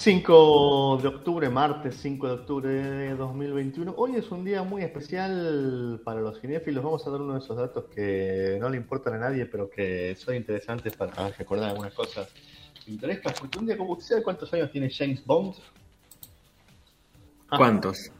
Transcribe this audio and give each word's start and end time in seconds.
5 0.00 1.00
de 1.02 1.08
octubre, 1.08 1.48
martes 1.48 1.96
5 1.96 2.28
de 2.28 2.32
octubre 2.34 2.68
de 2.68 3.16
2021. 3.16 3.94
Hoy 3.96 4.14
es 4.14 4.30
un 4.30 4.44
día 4.44 4.62
muy 4.62 4.82
especial 4.82 6.00
para 6.04 6.20
los 6.20 6.40
cinéfilos. 6.40 6.84
Vamos 6.84 7.04
a 7.04 7.10
dar 7.10 7.20
uno 7.20 7.32
de 7.32 7.40
esos 7.40 7.56
datos 7.56 7.86
que 7.92 8.58
no 8.60 8.68
le 8.68 8.76
importan 8.76 9.14
a 9.14 9.18
nadie, 9.18 9.46
pero 9.46 9.68
que 9.68 10.14
son 10.14 10.36
interesantes 10.36 10.96
para 10.96 11.30
recordar 11.30 11.70
algunas 11.70 11.92
cosas 11.94 12.32
pintorescas. 12.86 13.40
Porque 13.40 13.58
un 13.58 13.66
día 13.66 13.76
como 13.76 13.94
usted 13.94 14.06
sabe 14.06 14.22
cuántos 14.22 14.52
años 14.52 14.70
tiene 14.70 14.88
James 14.88 15.26
Bond. 15.26 15.56
Ah. 17.48 17.56
¿Cuántos? 17.56 18.12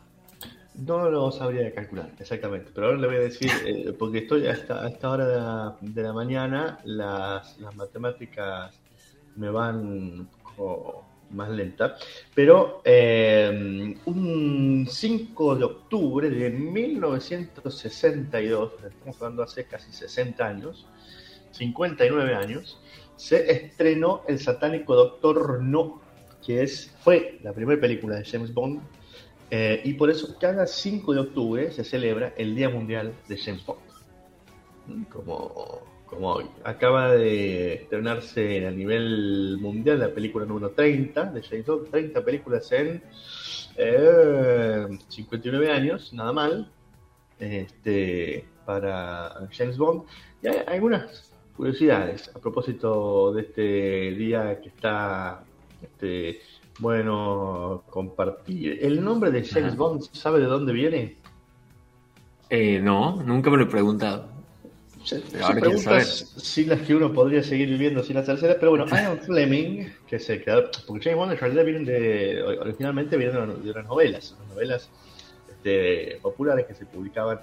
No 0.75 1.09
lo 1.09 1.31
sabría 1.31 1.73
calcular 1.73 2.11
exactamente, 2.19 2.73
pero 2.75 2.89
ahora 2.89 2.99
le 2.99 3.07
voy 3.07 3.17
a 3.17 3.21
decir, 3.21 3.53
eh, 3.65 3.95
porque 3.97 4.19
estoy 4.19 4.49
hasta 4.49 4.83
a 4.83 4.89
esta 4.89 5.11
hora 5.11 5.29
de 5.29 5.37
la, 5.37 5.77
de 5.81 6.03
la 6.03 6.13
mañana, 6.13 6.81
las, 6.83 7.57
las 7.61 7.77
matemáticas 7.77 8.75
me 9.37 9.49
van 9.49 10.29
como 10.43 11.08
más 11.31 11.51
lenta, 11.51 11.97
pero 12.35 12.81
eh, 12.85 13.95
un 14.07 14.89
5 14.89 15.57
de 15.57 15.65
octubre 15.65 16.31
de 16.31 16.49
1962, 16.51 18.73
estamos 18.85 19.17
hablando 19.17 19.43
hace 19.43 19.65
casi 19.65 19.93
60 19.93 20.47
años, 20.47 20.87
59 21.53 22.35
años, 22.35 22.81
se 23.17 23.51
estrenó 23.51 24.23
El 24.29 24.39
satánico 24.39 24.95
Doctor 24.95 25.61
No, 25.63 26.01
que 26.45 26.63
es, 26.63 26.95
fue 27.01 27.39
la 27.43 27.53
primera 27.53 27.81
película 27.81 28.17
de 28.17 28.25
James 28.25 28.55
Bond, 28.55 28.81
eh, 29.51 29.81
y 29.85 29.95
por 29.95 30.11
eso 30.11 30.37
cada 30.39 30.67
5 30.67 31.15
de 31.15 31.21
octubre 31.21 31.73
se 31.73 31.83
celebra 31.85 32.35
el 32.37 32.55
Día 32.55 32.69
Mundial 32.69 33.15
de 33.29 33.39
James 33.39 33.65
Bond. 33.65 33.81
Como 35.11 35.81
como 36.09 36.33
hoy. 36.33 36.47
Acaba 36.65 37.13
de 37.13 37.75
estrenarse 37.75 38.67
a 38.67 38.71
nivel 38.71 39.59
mundial 39.61 40.01
la 40.01 40.13
película 40.13 40.47
número 40.47 40.71
30 40.71 41.27
de 41.27 41.43
James 41.43 41.67
Bond, 41.67 41.91
30 41.91 42.25
películas 42.25 42.73
en 42.73 43.03
59 45.09 45.67
eh, 45.67 45.71
años, 45.71 46.13
nada 46.13 46.33
mal, 46.33 46.71
este, 47.39 48.45
para 48.65 49.49
James 49.53 49.79
Bond. 49.79 50.03
Y 50.43 50.49
hay 50.49 50.57
algunas 50.67 51.33
curiosidades 51.57 52.31
a 52.35 52.39
propósito 52.39 53.33
de 53.33 53.43
este 53.43 53.63
día 54.13 54.61
que 54.61 54.69
está 54.69 55.45
este, 55.83 56.41
bueno 56.79 57.85
compartir. 57.91 58.79
¿El 58.81 59.03
nombre 59.05 59.31
de 59.31 59.45
James 59.45 59.77
Bond 59.77 60.03
sabe 60.13 60.41
de 60.41 60.47
dónde 60.47 60.73
viene? 60.73 61.17
Eh, 62.51 62.81
no, 62.81 63.23
nunca 63.23 63.51
me 63.51 63.59
lo 63.59 63.65
he 63.65 63.67
preguntado. 63.67 64.38
Ahora 65.43 65.61
preguntas 65.61 66.35
sí 66.37 66.65
las 66.65 66.81
que 66.81 66.95
uno 66.95 67.13
podría 67.13 67.43
seguir 67.43 67.69
viviendo 67.69 68.03
sin 68.03 68.17
las 68.17 68.27
terceras, 68.27 68.57
pero 68.59 68.71
bueno, 68.71 68.87
Ian 68.87 69.19
Fleming, 69.27 69.87
que 70.07 70.19
se 70.19 70.41
quedó, 70.43 70.71
porque 70.87 71.05
James 71.05 71.17
Bond 71.17 71.33
en 71.33 71.39
realidad 71.39 71.65
vienen 71.65 71.85
de, 71.85 72.43
originalmente 72.61 73.17
vienen 73.17 73.63
de 73.63 73.71
unas 73.71 73.87
novelas, 73.87 74.35
unas 74.39 74.49
novelas 74.49 74.91
este, 75.49 76.19
populares 76.23 76.67
que 76.67 76.75
se 76.75 76.87
publicaban 76.87 77.41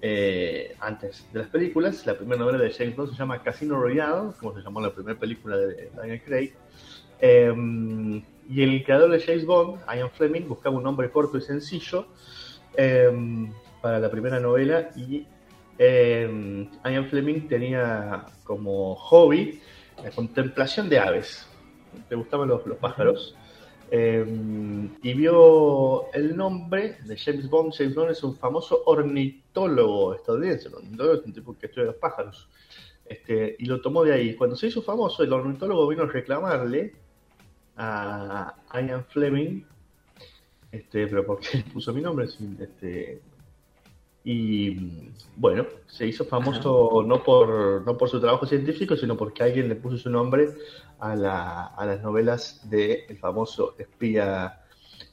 eh, 0.00 0.76
antes 0.80 1.26
de 1.32 1.40
las 1.40 1.48
películas. 1.48 2.06
La 2.06 2.14
primera 2.14 2.38
novela 2.38 2.58
de 2.58 2.70
James 2.72 2.96
Bond 2.96 3.10
se 3.12 3.16
llama 3.16 3.42
Casino 3.42 3.80
Royale, 3.80 4.32
como 4.38 4.54
se 4.54 4.62
llamó 4.62 4.80
la 4.80 4.92
primera 4.92 5.18
película 5.18 5.56
de 5.56 5.90
Daniel 5.94 6.22
Craig. 6.22 6.52
Em, 7.20 8.22
y 8.48 8.62
el 8.62 8.84
creador 8.84 9.10
de 9.10 9.20
James 9.20 9.46
Bond, 9.46 9.80
Ian 9.94 10.10
Fleming, 10.10 10.48
buscaba 10.48 10.76
un 10.76 10.82
nombre 10.82 11.10
corto 11.10 11.38
y 11.38 11.40
sencillo 11.40 12.06
em, 12.76 13.50
para 13.80 13.98
la 13.98 14.10
primera 14.10 14.40
novela 14.40 14.90
y 14.96 15.26
eh, 15.78 16.68
Ian 16.84 17.08
Fleming 17.08 17.48
tenía 17.48 18.26
como 18.44 18.94
hobby 18.94 19.60
la 20.02 20.10
contemplación 20.10 20.88
de 20.88 20.98
aves. 20.98 21.48
Le 22.08 22.16
gustaban 22.16 22.48
los, 22.48 22.62
pájaros. 22.80 23.36
Eh, 23.90 24.24
y 25.02 25.14
vio 25.14 26.12
el 26.12 26.36
nombre 26.36 26.98
de 27.04 27.16
James 27.16 27.48
Bond. 27.48 27.72
James 27.76 27.94
Bond 27.94 28.10
es 28.10 28.22
un 28.24 28.36
famoso 28.36 28.82
ornitólogo 28.86 30.14
estadounidense. 30.14 30.68
ornitólogo 30.68 31.20
es 31.20 31.26
un 31.26 31.32
tipo 31.32 31.56
que 31.56 31.66
estudia 31.66 31.86
los 31.86 31.96
pájaros. 31.96 32.48
Este, 33.04 33.56
y 33.58 33.66
lo 33.66 33.80
tomó 33.80 34.02
de 34.04 34.14
ahí. 34.14 34.34
Cuando 34.34 34.56
se 34.56 34.68
hizo 34.68 34.82
famoso, 34.82 35.22
el 35.22 35.32
ornitólogo 35.32 35.86
vino 35.86 36.04
a 36.04 36.06
reclamarle 36.06 36.94
a 37.76 38.54
Ian 38.72 39.04
Fleming, 39.06 39.64
este, 40.74 41.06
pero 41.06 41.24
porque 41.24 41.64
puso 41.72 41.92
mi 41.92 42.00
nombre, 42.00 42.26
este, 42.58 43.20
y 44.24 45.10
bueno, 45.36 45.66
se 45.86 46.06
hizo 46.06 46.24
famoso 46.24 47.04
no 47.06 47.22
por, 47.22 47.84
no 47.84 47.96
por 47.98 48.08
su 48.08 48.18
trabajo 48.20 48.46
científico, 48.46 48.96
sino 48.96 49.18
porque 49.18 49.42
alguien 49.42 49.68
le 49.68 49.76
puso 49.76 49.98
su 49.98 50.08
nombre 50.08 50.48
a, 50.98 51.14
la, 51.14 51.66
a 51.66 51.84
las 51.84 52.02
novelas 52.02 52.68
del 52.70 53.00
el 53.06 53.18
famoso 53.18 53.74
espía 53.78 54.60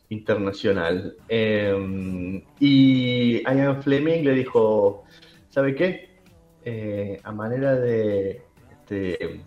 internacional. 0.07 1.17
Em, 1.27 2.41
y 2.59 3.41
Ian 3.43 3.83
Fleming 3.83 4.23
le 4.23 4.33
dijo, 4.33 5.03
¿sabe 5.49 5.75
qué? 5.75 6.21
Eh, 6.63 7.19
a 7.21 7.31
manera 7.33 7.75
de, 7.75 8.43
este, 8.71 9.43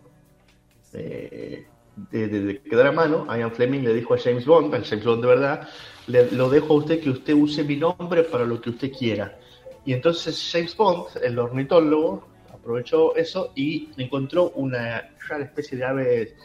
de, 0.93 1.67
de, 2.11 2.61
quedar 2.63 2.89
a 2.89 2.93
mano, 2.93 3.27
Ian 3.35 3.53
Fleming 3.53 3.81
le 3.81 3.95
dijo 3.95 4.13
a 4.13 4.19
James 4.19 4.45
Bond, 4.45 4.75
al 4.75 4.85
James 4.85 5.07
Bond 5.07 5.23
de 5.23 5.29
verdad, 5.29 5.69
le, 6.07 6.31
lo 6.33 6.51
dejo 6.51 6.75
a 6.75 6.77
usted 6.77 7.01
que 7.01 7.09
usted 7.09 7.33
use 7.33 7.65
mi 7.65 7.77
nombre 7.77 8.25
para 8.25 8.45
lo 8.45 8.61
que 8.61 8.69
usted 8.69 8.93
quiera. 8.93 9.39
Y 9.85 9.93
entonces 9.93 10.49
James 10.51 10.77
Bond, 10.77 11.07
el 11.23 11.39
ornitólogo, 11.39 12.27
aprovechó 12.53 13.15
eso 13.17 13.53
y 13.55 13.91
encontró 13.99 14.51
una 14.55 15.11
rara 15.29 15.45
especie 15.45 15.77
de 15.77 15.85
ave 15.85 16.37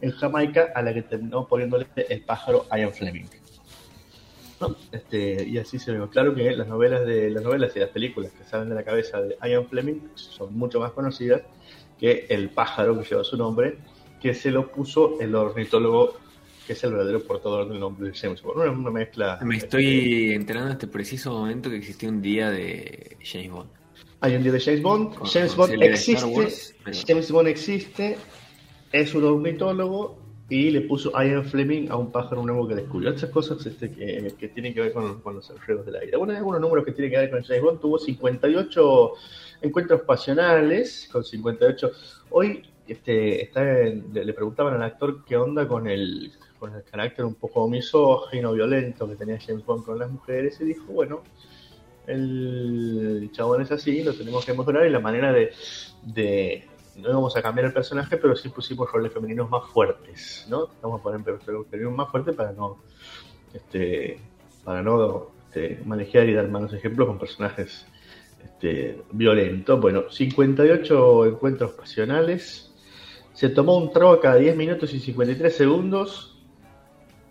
en 0.00 0.10
Jamaica 0.12 0.72
a 0.74 0.82
la 0.82 0.94
que 0.94 1.02
terminó 1.02 1.46
poniéndole 1.46 1.86
el 1.96 2.22
pájaro 2.22 2.66
Ian 2.70 2.92
Fleming. 2.92 3.26
Este, 4.90 5.46
y 5.46 5.58
así 5.58 5.78
se 5.78 5.92
ve 5.92 6.08
claro 6.08 6.34
que 6.34 6.50
las 6.52 6.66
novelas 6.66 7.04
de 7.04 7.28
las 7.28 7.42
novelas 7.42 7.76
y 7.76 7.80
las 7.80 7.90
películas 7.90 8.32
que 8.32 8.44
salen 8.44 8.70
de 8.70 8.74
la 8.74 8.84
cabeza 8.84 9.20
de 9.20 9.36
Ian 9.42 9.66
Fleming 9.66 10.00
son 10.14 10.56
mucho 10.56 10.80
más 10.80 10.92
conocidas 10.92 11.42
que 11.98 12.26
el 12.30 12.48
pájaro 12.48 12.98
que 12.98 13.06
lleva 13.06 13.22
su 13.22 13.36
nombre, 13.36 13.78
que 14.20 14.32
se 14.32 14.50
lo 14.50 14.70
puso 14.72 15.20
el 15.20 15.34
ornitólogo 15.34 16.16
que 16.66 16.72
es 16.72 16.84
el 16.84 16.92
verdadero 16.92 17.22
portador 17.22 17.68
del 17.68 17.78
nombre 17.78 18.08
de 18.08 18.14
James 18.14 18.42
Bond. 18.42 18.78
Una, 18.78 18.90
mezcla. 18.90 19.38
Me 19.42 19.56
estoy 19.56 20.32
enterando 20.32 20.70
en 20.70 20.72
este 20.72 20.88
preciso 20.88 21.32
momento 21.32 21.70
que 21.70 21.76
existía 21.76 22.08
un 22.08 22.20
día 22.20 22.50
de 22.50 23.16
James 23.22 23.50
Bond. 23.50 23.70
Hay 24.20 24.34
un 24.34 24.42
día 24.42 24.52
de 24.52 24.60
James 24.60 24.82
Bond. 24.82 25.14
James 25.24 25.54
Bond 25.54 25.82
existe. 25.82 26.74
James 27.06 27.30
Bond 27.30 27.48
existe. 27.48 28.16
Es 28.92 29.14
un 29.14 29.24
ornitólogo 29.24 30.18
y 30.48 30.70
le 30.70 30.82
puso 30.82 31.12
Ian 31.12 31.44
Fleming 31.44 31.88
a 31.90 31.96
un 31.96 32.10
pájaro 32.10 32.42
nuevo 32.42 32.66
que 32.66 32.74
descubrió. 32.74 33.10
Estas 33.10 33.30
cosas 33.30 33.64
este, 33.64 33.90
que, 33.90 34.34
que, 34.38 34.48
tienen 34.48 34.74
que 34.74 34.80
ver 34.80 34.92
con, 34.92 35.22
los 35.24 35.50
enredos 35.50 35.86
del 35.86 35.96
aire. 35.96 36.16
Bueno, 36.16 36.32
hay 36.32 36.38
algunos 36.38 36.60
números 36.60 36.84
que 36.84 36.92
tienen 36.92 37.12
que 37.12 37.18
ver 37.18 37.30
con 37.30 37.42
James 37.42 37.62
Bond. 37.62 37.80
Tuvo 37.80 37.98
58 37.98 39.12
encuentros 39.62 40.02
pasionales 40.02 41.08
con 41.12 41.22
58. 41.22 41.90
Hoy 42.30 42.62
este, 42.88 43.42
está 43.42 43.62
le 43.62 44.32
preguntaban 44.32 44.74
al 44.74 44.82
actor 44.82 45.24
qué 45.24 45.36
onda 45.36 45.66
con 45.66 45.88
el, 45.88 46.32
el 46.74 46.84
carácter 46.84 47.24
un 47.24 47.34
poco 47.34 47.68
misógino, 47.68 48.52
violento 48.52 49.08
que 49.08 49.16
tenía 49.16 49.38
James 49.38 49.64
Bond 49.64 49.84
con 49.84 49.98
las 49.98 50.10
mujeres, 50.10 50.60
y 50.60 50.64
dijo, 50.64 50.84
bueno, 50.92 51.22
el 52.06 53.28
chabón 53.32 53.62
es 53.62 53.72
así, 53.72 54.02
lo 54.02 54.14
tenemos 54.14 54.44
que 54.44 54.54
mejorar 54.54 54.86
y 54.86 54.90
la 54.90 55.00
manera 55.00 55.32
de, 55.32 56.64
no 56.96 57.08
vamos 57.08 57.36
a 57.36 57.42
cambiar 57.42 57.66
el 57.66 57.72
personaje, 57.72 58.16
pero 58.16 58.36
sí 58.36 58.48
pusimos 58.48 58.90
roles 58.90 59.12
femeninos 59.12 59.50
más 59.50 59.68
fuertes, 59.70 60.46
¿no? 60.48 60.68
Vamos 60.82 61.00
a 61.00 61.02
poner 61.02 61.20
femeninos 61.44 61.94
más 61.94 62.10
fuertes 62.10 62.34
para 62.34 62.52
no, 62.52 62.78
este, 63.52 64.20
para 64.64 64.82
no 64.82 65.30
este, 65.48 65.82
manejar 65.84 66.28
y 66.28 66.34
dar 66.34 66.48
malos 66.48 66.72
ejemplos 66.72 67.08
con 67.08 67.18
personajes 67.18 67.86
este, 68.42 69.02
violentos. 69.12 69.80
Bueno, 69.80 70.10
58 70.10 71.26
encuentros 71.26 71.72
pasionales, 71.72 72.72
se 73.32 73.50
tomó 73.50 73.76
un 73.76 73.92
trago 73.92 74.18
cada 74.20 74.36
10 74.36 74.56
minutos 74.56 74.94
y 74.94 75.00
53 75.00 75.54
segundos 75.54 76.35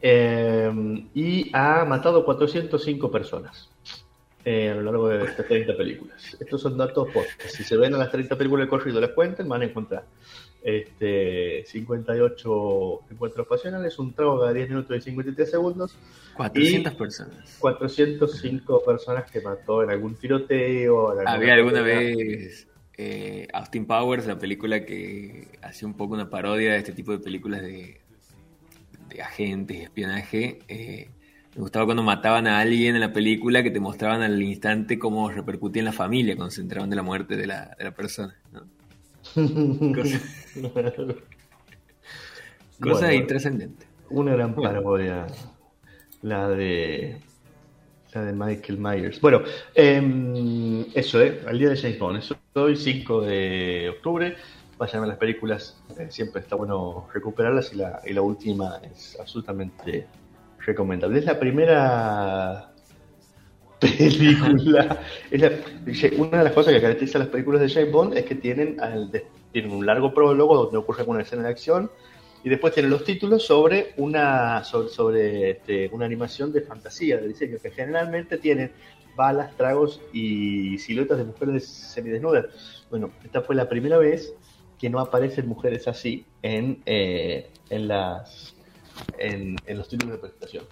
eh, 0.02 0.72
y 1.14 1.50
ha 1.54 1.86
matado 1.86 2.24
405 2.26 3.12
personas 3.12 3.70
eh, 4.44 4.70
a 4.70 4.76
lo 4.76 4.84
largo 4.84 5.10
de 5.10 5.26
estas 5.26 5.48
30 5.48 5.76
películas. 5.76 6.38
Estos 6.40 6.62
son 6.62 6.78
datos 6.78 7.08
porque 7.14 7.50
si 7.50 7.64
se 7.64 7.78
ven 7.78 7.94
a 7.96 7.98
las 7.98 8.12
30 8.12 8.38
películas 8.38 8.66
de 8.66 8.70
corrido 8.70 9.02
las 9.02 9.12
cuentan, 9.12 9.50
van 9.50 9.62
a 9.62 9.66
encontrar 9.66 10.06
este, 10.66 11.64
58 11.66 13.00
encuentros 13.12 13.48
pasionales, 13.48 14.00
un 14.00 14.14
trago 14.14 14.40
cada 14.40 14.52
10 14.52 14.70
minutos 14.70 14.98
y 14.98 15.02
53 15.02 15.50
segundos. 15.50 15.98
400 16.36 16.94
personas. 16.96 17.58
405 17.60 18.84
personas 18.84 19.30
que 19.32 19.42
mató 19.42 19.84
en 19.84 19.92
algún 19.92 20.16
tiroteo. 20.16 21.16
¿Había 21.26 21.54
alguna 21.54 21.82
vez 21.82 22.68
eh, 22.98 23.48
Austin 23.54 23.86
Powers, 23.86 24.26
la 24.26 24.40
película 24.40 24.86
que 24.86 25.48
hace 25.62 25.86
un 25.86 25.96
poco 25.96 26.14
una 26.14 26.30
parodia 26.30 26.74
de 26.74 26.78
este 26.80 26.94
tipo 26.94 27.12
de 27.12 27.20
películas 27.20 27.62
de, 27.62 28.02
de 29.16 29.22
agentes, 29.22 29.82
espionaje. 29.82 30.60
Eh, 30.68 31.10
me 31.56 31.62
gustaba 31.62 31.86
cuando 31.86 32.04
mataban 32.04 32.48
a 32.48 32.60
alguien 32.60 32.96
en 32.96 33.02
la 33.02 33.14
película 33.14 33.64
que 33.64 33.72
te 33.72 33.80
mostraban 33.80 34.22
al 34.22 34.42
instante 34.42 35.00
cómo 35.00 35.30
repercutía 35.30 35.80
en 35.82 35.86
la 35.86 35.94
familia 35.94 36.36
cuando 36.36 36.52
se 36.52 36.60
enteraban 36.62 36.90
de 36.90 36.98
la 36.98 37.04
muerte 37.04 37.38
de 37.38 37.48
la, 37.48 37.74
de 37.78 37.84
la 37.84 37.92
persona. 37.92 38.36
Cosas, 42.80 43.14
intrascendentes. 43.14 43.88
Una 44.10 44.34
gran 44.34 44.54
parodia. 44.54 45.28
La 46.22 46.50
de. 46.50 47.22
La 48.14 48.26
de 48.26 48.34
Michael 48.34 48.78
Myers. 48.78 49.22
Bueno, 49.22 49.42
em, 49.74 50.86
eso, 50.94 51.22
¿eh? 51.22 51.42
Al 51.48 51.58
día 51.58 51.70
de 51.70 51.78
James 51.78 52.00
Bond. 52.00 52.20
Eso 52.20 52.38
hoy, 52.54 52.76
5 52.76 53.22
de 53.22 53.90
octubre. 53.96 54.36
Vayan 54.78 55.04
a 55.04 55.08
las 55.08 55.18
películas. 55.18 55.82
Eh, 55.98 56.08
siempre 56.10 56.42
está 56.42 56.56
bueno 56.56 57.08
recuperarlas. 57.14 57.74
Y 57.74 57.78
la, 57.78 58.02
la 58.06 58.22
última 58.22 58.80
es 58.84 59.18
absolutamente 59.20 60.08
recomendable. 60.60 61.20
Es 61.20 61.26
la 61.26 61.40
primera 61.40 62.72
película. 63.80 65.02
una 66.18 66.38
de 66.38 66.44
las 66.44 66.54
cosas 66.54 66.74
que 66.74 66.82
caracteriza 66.82 67.20
las 67.20 67.28
películas 67.28 67.62
de 67.62 67.70
James 67.70 67.92
Bond 67.92 68.18
es 68.18 68.26
que 68.26 68.36
tienen, 68.36 68.78
tienen 69.52 69.72
un 69.72 69.86
largo 69.86 70.14
prólogo 70.14 70.56
donde 70.56 70.78
ocurre 70.78 71.04
una 71.04 71.22
escena 71.22 71.44
de 71.44 71.50
acción 71.50 71.90
y 72.44 72.50
después 72.50 72.74
tienen 72.74 72.92
los 72.92 73.04
títulos 73.04 73.46
sobre 73.46 73.94
una 73.98 74.64
sobre, 74.64 75.52
este, 75.52 75.90
una 75.92 76.06
animación 76.06 76.54
de 76.54 76.62
fantasía, 76.62 77.18
de 77.18 77.28
diseño, 77.28 77.58
que 77.62 77.72
generalmente 77.72 78.38
tienen 78.38 78.72
balas, 79.16 79.56
tragos 79.56 80.02
y 80.14 80.78
siluetas 80.78 81.18
de 81.18 81.24
mujeres 81.24 81.66
semidesnudas. 81.66 82.86
Bueno, 82.90 83.12
esta 83.24 83.42
fue 83.42 83.56
la 83.56 83.68
primera 83.68 83.98
vez 83.98 84.36
que 84.80 84.90
no 84.90 85.00
aparecen 85.00 85.48
mujeres 85.48 85.88
así 85.88 86.26
en, 86.42 86.82
eh, 86.86 87.50
en 87.70 87.88
las 87.88 88.56
en, 89.18 89.56
los 89.68 89.88
títulos 89.88 90.16
de 90.16 90.20
presentación. 90.20 90.66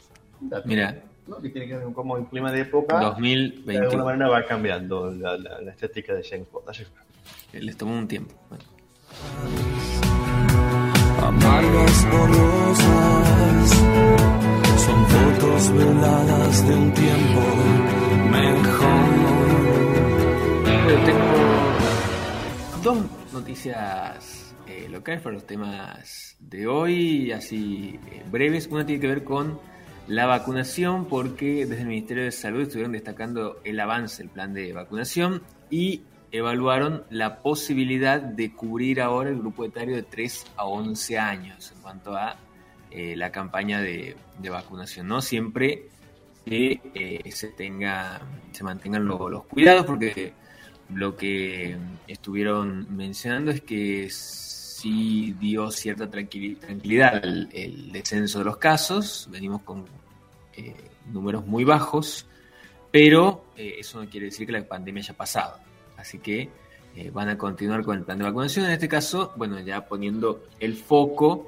Mira, 0.66 1.02
que 1.42 1.50
tiene 1.50 1.68
que 1.68 1.78
ver 1.78 1.94
con 1.94 2.10
el 2.20 2.26
clima 2.28 2.52
de 2.52 2.62
época. 2.62 3.00
2020. 3.00 3.72
De 3.72 3.78
alguna 3.78 4.04
manera 4.04 4.30
va 4.30 4.46
cambiando 4.46 5.12
la, 5.12 5.38
la, 5.38 5.72
estética 5.72 6.14
de 6.14 6.24
James 6.24 6.48
Bond. 6.52 6.66
Les 7.54 7.78
tomó 7.78 7.98
un 7.98 8.08
tiempo. 8.08 8.34
Amargas 11.22 12.12
borrosas 12.12 13.13
noticias 23.44 24.56
eh, 24.68 24.88
locales 24.90 25.22
para 25.22 25.34
los 25.34 25.46
temas 25.46 26.38
de 26.40 26.66
hoy, 26.66 27.34
así 27.34 28.00
eh, 28.10 28.24
breves. 28.32 28.68
Una 28.68 28.86
tiene 28.86 29.02
que 29.02 29.08
ver 29.10 29.26
con 29.26 29.60
la 30.08 30.28
vacunación 30.28 31.10
porque 31.10 31.66
desde 31.66 31.82
el 31.82 31.90
Ministerio 31.90 32.24
de 32.24 32.32
Salud 32.32 32.62
estuvieron 32.62 32.94
destacando 32.94 33.60
el 33.66 33.82
avance 33.82 34.24
del 34.24 34.32
plan 34.32 34.54
de 34.54 34.72
vacunación 34.72 35.42
y 35.70 36.04
evaluaron 36.32 37.04
la 37.10 37.42
posibilidad 37.42 38.22
de 38.22 38.54
cubrir 38.54 39.02
ahora 39.02 39.30
el 39.30 39.40
grupo 39.40 39.66
etario 39.66 39.98
de 39.98 40.04
3 40.04 40.46
a 40.56 40.64
11 40.64 41.20
años 41.20 41.74
en 41.76 41.82
cuanto 41.82 42.16
a 42.16 42.38
eh, 42.92 43.18
la 43.18 43.30
campaña 43.30 43.82
de, 43.82 44.16
vacunación, 44.50 45.10
¿no? 45.10 45.22
Siempre 45.22 45.90
que 46.46 46.80
eh, 46.96 47.30
se 47.34 47.50
tenga, 47.50 48.22
se 48.54 48.64
mantengan 48.64 49.06
los 49.06 49.44
cuidados, 49.48 49.86
porque 49.86 50.32
lo 50.90 51.16
que 51.16 51.78
estuvieron 52.08 52.88
mencionando 52.96 53.52
es 53.52 53.62
que 53.62 54.10
sí 54.10 55.34
dio 55.40 55.72
cierta 55.72 56.10
tranquilidad 56.10 57.24
el, 57.24 57.92
descenso 57.92 58.40
de 58.40 58.46
los 58.46 58.58
casos, 58.58 59.30
venimos 59.32 59.62
con 59.62 59.86
eh, 60.56 60.76
números 61.12 61.46
muy 61.48 61.64
bajos, 61.64 62.28
pero 62.92 63.46
eh, 63.56 63.76
eso 63.80 64.04
no 64.04 64.10
quiere 64.10 64.26
decir 64.26 64.46
que 64.46 64.52
la 64.52 64.68
pandemia 64.68 65.02
haya 65.02 65.14
pasado. 65.14 65.58
Así 65.96 66.20
que 66.20 66.50
eh, 66.96 67.10
van 67.12 67.30
a 67.30 67.38
continuar 67.38 67.84
con 67.84 67.98
el 67.98 68.04
plan 68.04 68.18
de 68.18 68.26
vacunación, 68.26 68.66
en 68.66 68.72
este 68.72 68.90
caso, 68.90 69.32
bueno, 69.38 69.58
ya 69.62 69.88
poniendo 69.88 70.44
el 70.60 70.76
foco 70.76 71.48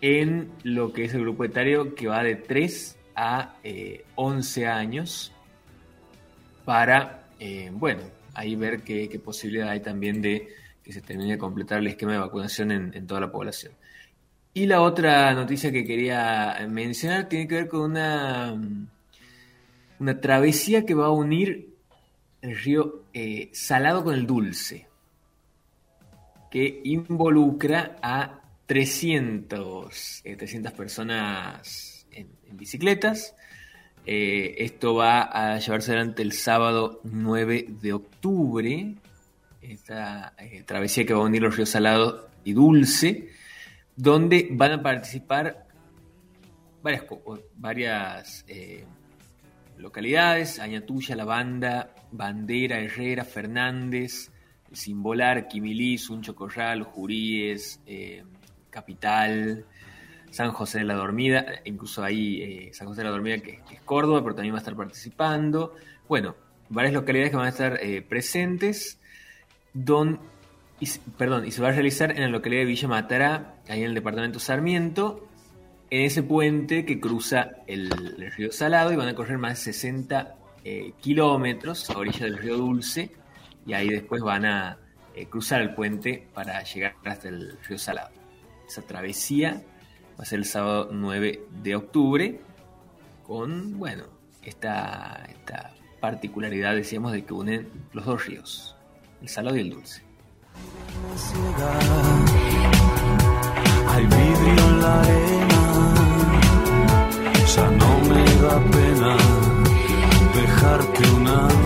en 0.00 0.50
lo 0.62 0.92
que 0.92 1.04
es 1.04 1.12
el 1.14 1.20
grupo 1.20 1.44
etario 1.44 1.94
que 1.94 2.08
va 2.08 2.22
de 2.22 2.36
3 2.36 2.98
a 3.14 3.56
11 4.16 4.66
años 4.66 5.32
para, 6.64 7.28
bueno, 7.72 8.02
ahí 8.34 8.56
ver 8.56 8.82
qué, 8.82 9.20
posibilidad 9.22 9.68
hay 9.68 9.80
también 9.80 10.20
de 10.22 10.48
que 10.82 10.92
se 10.92 11.00
termine 11.00 11.32
de 11.32 11.38
completar 11.38 11.78
el 11.78 11.86
esquema 11.86 12.12
de 12.12 12.18
vacunación 12.18 12.70
en, 12.70 13.06
toda 13.06 13.20
la 13.20 13.32
población. 13.32 13.72
Y 14.52 14.66
la 14.66 14.82
otra 14.82 15.32
noticia 15.34 15.72
que 15.72 15.84
quería 15.84 16.56
mencionar 16.68 17.28
tiene 17.28 17.48
que 17.48 17.54
ver 17.54 17.68
con 17.68 17.80
una, 17.92 18.60
una 19.98 20.20
travesía 20.20 20.84
que 20.84 20.94
va 20.94 21.06
a 21.06 21.10
unir 21.10 21.74
el 22.42 22.56
río 22.58 23.04
eh, 23.12 23.48
Salado 23.52 24.04
con 24.04 24.14
el 24.14 24.26
Dulce, 24.26 24.86
que 26.50 26.82
involucra 26.84 27.96
a 28.02 28.42
300, 28.66 30.22
300 30.22 30.72
eh, 30.72 30.76
personas 30.76 32.06
en, 32.12 32.28
bicicletas. 32.52 33.34
Eh, 34.06 34.56
esto 34.58 34.94
va 34.94 35.22
a 35.22 35.58
llevarse 35.58 35.92
adelante 35.92 36.22
el 36.22 36.32
sábado 36.32 37.00
9 37.04 37.66
de 37.80 37.92
octubre. 37.94 38.94
Esta 39.62 40.34
eh, 40.38 40.62
travesía 40.66 41.06
que 41.06 41.14
va 41.14 41.20
a 41.20 41.24
unir 41.24 41.42
los 41.42 41.56
ríos 41.56 41.70
Salado 41.70 42.28
y 42.44 42.52
Dulce, 42.52 43.30
donde 43.96 44.48
van 44.50 44.72
a 44.72 44.82
participar 44.82 45.66
varias, 46.82 47.04
varias 47.56 48.44
eh, 48.46 48.84
localidades, 49.78 50.58
Añatuya, 50.58 51.16
La 51.16 51.24
Banda, 51.24 51.94
Bandera, 52.12 52.80
Herrera, 52.80 53.24
Fernández, 53.24 54.30
Simbolar, 54.70 55.48
Quimilí, 55.48 55.96
Suncho 55.96 56.34
Corral, 56.34 56.82
Juríes, 56.82 57.80
Capital, 58.68 59.64
San 60.34 60.52
José 60.52 60.78
de 60.78 60.84
la 60.84 60.94
Dormida, 60.94 61.46
incluso 61.64 62.02
ahí 62.02 62.70
San 62.72 62.88
José 62.88 63.02
de 63.02 63.04
la 63.04 63.10
Dormida 63.10 63.38
que, 63.38 63.60
es 63.72 63.80
Córdoba, 63.82 64.22
pero 64.22 64.34
también 64.34 64.54
va 64.54 64.58
a 64.58 64.62
estar 64.62 64.74
participando. 64.74 65.74
Bueno, 66.08 66.34
varias 66.68 66.92
localidades 66.92 67.30
que 67.30 67.36
van 67.36 67.46
a 67.46 67.50
estar 67.50 67.80
presentes 68.08 68.98
don, 69.74 70.20
y, 70.80 70.88
perdón, 71.18 71.46
y 71.46 71.50
se 71.50 71.60
va 71.60 71.68
a 71.68 71.72
realizar 71.72 72.10
en 72.12 72.22
la 72.22 72.28
localidad 72.28 72.62
de 72.62 72.66
Villa 72.66 72.88
Matará, 72.88 73.54
ahí 73.68 73.80
en 73.80 73.88
el 73.88 73.94
departamento 73.94 74.38
Sarmiento, 74.38 75.28
en 75.90 76.02
ese 76.02 76.22
puente 76.22 76.84
que 76.84 76.98
cruza 76.98 77.50
el, 77.66 77.90
río 78.36 78.50
Salado 78.50 78.92
y 78.92 78.96
van 78.96 79.08
a 79.08 79.14
correr 79.14 79.38
más 79.38 79.64
de 79.64 79.72
60 79.72 80.34
eh, 80.64 80.92
kilómetros 81.00 81.90
a 81.90 81.98
orilla 81.98 82.24
del 82.24 82.38
río 82.38 82.56
Dulce 82.56 83.10
y 83.66 83.74
ahí 83.74 83.90
después 83.90 84.22
van 84.22 84.46
a 84.46 84.78
eh, 85.14 85.26
cruzar 85.26 85.60
el 85.60 85.74
puente 85.74 86.26
para 86.32 86.62
llegar 86.62 86.94
hasta 87.04 87.28
el 87.28 87.58
río 87.68 87.78
Salado. 87.78 88.10
Esa 88.66 88.82
travesía 88.82 89.62
va 90.18 90.22
a 90.22 90.24
ser 90.24 90.38
el 90.38 90.44
sábado 90.44 90.88
9 90.92 91.46
de 91.62 91.76
octubre 91.76 92.40
con, 93.26 93.78
bueno, 93.78 94.04
esta, 94.42 95.24
esta 95.28 95.74
particularidad, 96.00 96.74
decíamos, 96.74 97.12
de 97.12 97.24
que 97.24 97.32
unen 97.32 97.68
los 97.92 98.04
dos 98.04 98.26
ríos 98.26 98.74
el 99.24 99.28
salado 99.30 99.56
y 99.56 99.60
el 99.60 99.70
dulce. 99.70 100.02
Hay 103.88 104.04
vidrio 104.04 104.68
en 104.68 104.80
la 104.82 105.00
arena, 105.00 105.62
dejarte 110.34 111.10
un 111.10 111.26
adiós. 111.26 111.63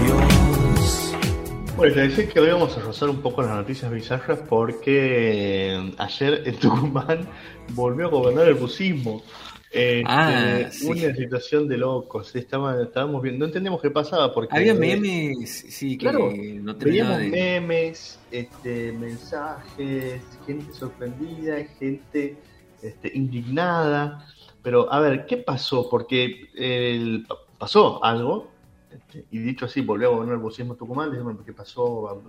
Bueno, 1.78 1.94
te 1.94 2.08
decía 2.08 2.28
que 2.28 2.40
hoy 2.40 2.50
vamos 2.50 2.76
a 2.76 2.80
rozar 2.80 3.08
un 3.08 3.22
poco 3.22 3.40
las 3.40 3.54
noticias 3.54 3.88
bizarras 3.88 4.40
porque 4.48 5.74
eh, 5.76 5.92
ayer 5.96 6.42
en 6.44 6.56
Tucumán 6.56 7.28
volvió 7.74 8.06
a 8.06 8.10
gobernar 8.10 8.48
el 8.48 8.54
bucismo. 8.54 9.22
Este, 9.70 10.02
ah, 10.04 10.68
Una 10.88 11.14
situación 11.14 11.68
de 11.68 11.78
locos. 11.78 12.34
estábamos 12.34 13.22
viendo, 13.22 13.38
no 13.38 13.44
entendemos 13.44 13.80
qué 13.80 13.92
pasaba 13.92 14.34
porque 14.34 14.56
había 14.56 14.74
memes, 14.74 15.66
sí, 15.68 15.96
claro, 15.96 16.32
no 16.32 16.74
veíamos 16.74 17.20
memes, 17.20 18.18
este, 18.32 18.90
mensajes, 18.90 20.20
gente 20.48 20.72
sorprendida, 20.72 21.64
gente 21.78 22.34
este, 22.82 23.12
indignada. 23.14 24.26
Pero 24.62 24.92
a 24.92 24.98
ver, 24.98 25.26
¿qué 25.26 25.36
pasó? 25.36 25.88
Porque 25.88 26.48
el, 26.56 27.24
pasó 27.56 28.04
algo, 28.04 28.50
este, 28.90 29.26
y 29.30 29.38
dicho 29.38 29.66
así, 29.66 29.80
volvió 29.80 30.08
a 30.08 30.12
gobernar 30.12 30.36
el 30.36 30.42
bucismo 30.42 30.74
Tucumán, 30.74 31.10
dijimos, 31.10 31.36
¿qué 31.44 31.52
pasó? 31.52 32.22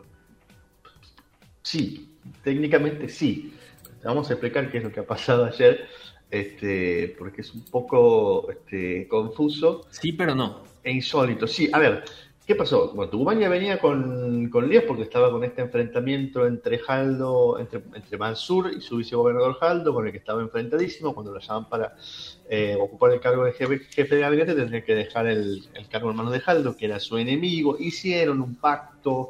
Sí, 1.61 2.15
técnicamente 2.43 3.09
sí. 3.09 3.53
Vamos 4.03 4.29
a 4.29 4.33
explicar 4.33 4.71
qué 4.71 4.77
es 4.77 4.83
lo 4.83 4.91
que 4.91 5.01
ha 5.01 5.05
pasado 5.05 5.45
ayer 5.45 5.87
este, 6.29 7.15
porque 7.17 7.41
es 7.41 7.53
un 7.53 7.63
poco 7.65 8.49
este, 8.51 9.07
confuso. 9.07 9.87
Sí, 9.89 10.13
pero 10.13 10.35
no. 10.35 10.63
E 10.83 10.91
insólito. 10.91 11.47
Sí, 11.47 11.69
a 11.73 11.79
ver, 11.79 12.03
¿qué 12.49 12.55
pasó? 12.55 12.91
Bueno, 12.95 13.11
Tucumán 13.11 13.37
ya 13.37 13.47
venía 13.47 13.79
con, 13.79 14.49
con 14.49 14.67
líos 14.67 14.83
porque 14.87 15.03
estaba 15.03 15.29
con 15.29 15.43
este 15.43 15.61
enfrentamiento 15.61 16.47
entre 16.47 16.79
Jaldo, 16.79 17.59
entre, 17.59 17.83
entre 17.93 18.17
Mansur 18.17 18.71
y 18.75 18.81
su 18.81 18.97
vicegobernador 18.97 19.53
Jaldo, 19.59 19.93
con 19.93 20.07
el 20.07 20.11
que 20.11 20.17
estaba 20.17 20.41
enfrentadísimo. 20.41 21.13
Cuando 21.13 21.31
lo 21.31 21.39
llaman 21.39 21.69
para 21.69 21.95
eh, 22.49 22.75
ocupar 22.81 23.11
el 23.11 23.19
cargo 23.19 23.43
de 23.43 23.51
jefe, 23.51 24.15
de 24.15 24.19
gabinete, 24.19 24.55
tendría 24.55 24.83
que 24.83 24.95
dejar 24.95 25.27
el, 25.27 25.63
el 25.75 25.87
cargo 25.89 26.09
en 26.09 26.15
manos 26.15 26.33
de 26.33 26.39
Jaldo, 26.39 26.75
que 26.75 26.87
era 26.87 26.99
su 26.99 27.19
enemigo. 27.19 27.77
Hicieron 27.77 28.41
un 28.41 28.55
pacto 28.55 29.29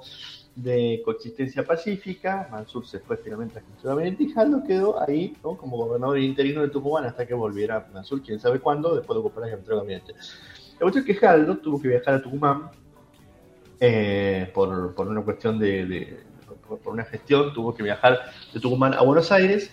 de 0.56 1.02
coexistencia 1.04 1.66
pacífica. 1.66 2.48
Mansur 2.50 2.88
se 2.88 3.00
fue 3.00 3.18
finalmente 3.18 3.60
a 3.60 4.06
y 4.18 4.32
Jaldo 4.32 4.64
quedó 4.66 4.98
ahí 5.06 5.36
como 5.42 5.76
gobernador 5.76 6.20
interino 6.20 6.62
de 6.62 6.70
Tucumán 6.70 7.04
hasta 7.04 7.28
que 7.28 7.34
volviera 7.34 7.86
Mansur, 7.94 8.22
quién 8.22 8.40
sabe 8.40 8.62
cuándo, 8.62 8.96
después 8.96 9.16
de 9.16 9.20
ocupar 9.20 9.50
el 9.50 9.62
gabinete. 9.62 10.14
La 10.14 10.84
cuestión 10.84 11.04
es 11.06 11.06
que 11.06 11.16
Jaldo 11.16 11.58
tuvo 11.58 11.82
que 11.82 11.90
viajar 11.90 12.14
a 12.14 12.22
Tucumán 12.22 12.72
eh, 13.80 14.52
por, 14.54 14.94
por, 14.94 15.08
una 15.08 15.22
cuestión 15.22 15.58
de, 15.58 16.20
por, 16.68 16.94
una 16.94 17.06
gestión, 17.06 17.54
tuvo 17.54 17.74
que 17.74 17.82
viajar 17.82 18.20
de 18.54 18.60
Tucumán 18.60 18.94
a 18.94 19.02
Buenos 19.02 19.32
Aires 19.32 19.72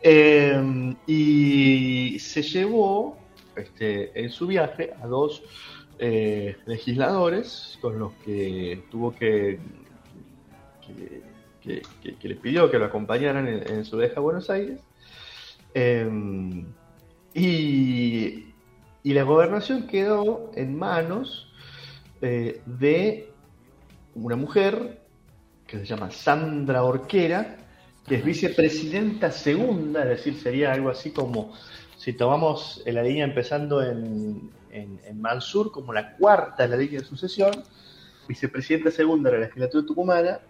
eh, 0.00 0.94
y 1.06 2.16
se 2.20 2.42
llevó 2.42 3.18
este, 3.56 4.18
en 4.20 4.30
su 4.30 4.46
viaje 4.46 4.92
a 5.02 5.08
dos 5.08 5.42
eh, 5.98 6.56
legisladores 6.66 7.78
con 7.80 7.98
los 7.98 8.12
que 8.24 8.84
tuvo 8.90 9.12
que 9.12 9.58
que, 11.60 11.82
les 12.22 12.38
pidió 12.38 12.70
que 12.70 12.78
lo 12.78 12.86
acompañaran 12.86 13.46
en, 13.46 13.84
su 13.84 13.98
viaje 13.98 14.14
a 14.16 14.20
Buenos 14.20 14.48
Aires. 14.48 14.80
Em, 15.74 16.64
y, 17.34 18.44
la 19.04 19.22
gobernación 19.22 19.86
quedó 19.86 20.50
en 20.54 20.78
manos 20.78 21.52
de 22.20 23.28
una 24.22 24.36
mujer 24.36 25.00
que 25.66 25.78
se 25.78 25.84
llama 25.84 26.10
Sandra 26.10 26.82
Orquera, 26.82 27.56
que 28.06 28.16
es 28.16 28.24
vicepresidenta 28.24 29.30
segunda, 29.30 30.02
es 30.02 30.08
decir, 30.08 30.34
sería 30.34 30.72
algo 30.72 30.88
así 30.88 31.10
como 31.10 31.52
si 31.96 32.12
tomamos 32.14 32.82
la 32.86 33.02
línea 33.02 33.24
empezando 33.24 33.82
en, 33.82 34.50
en, 34.70 35.20
Mansur 35.20 35.70
como 35.70 35.92
la 35.92 36.16
cuarta 36.16 36.64
en 36.64 36.70
la 36.70 36.76
línea 36.76 37.00
de 37.00 37.06
sucesión, 37.06 37.50
vicepresidenta 38.26 38.90
segunda 38.90 39.30
de 39.30 39.38
la 39.38 39.44
legislatura 39.46 39.86
tucumana, 39.86 40.40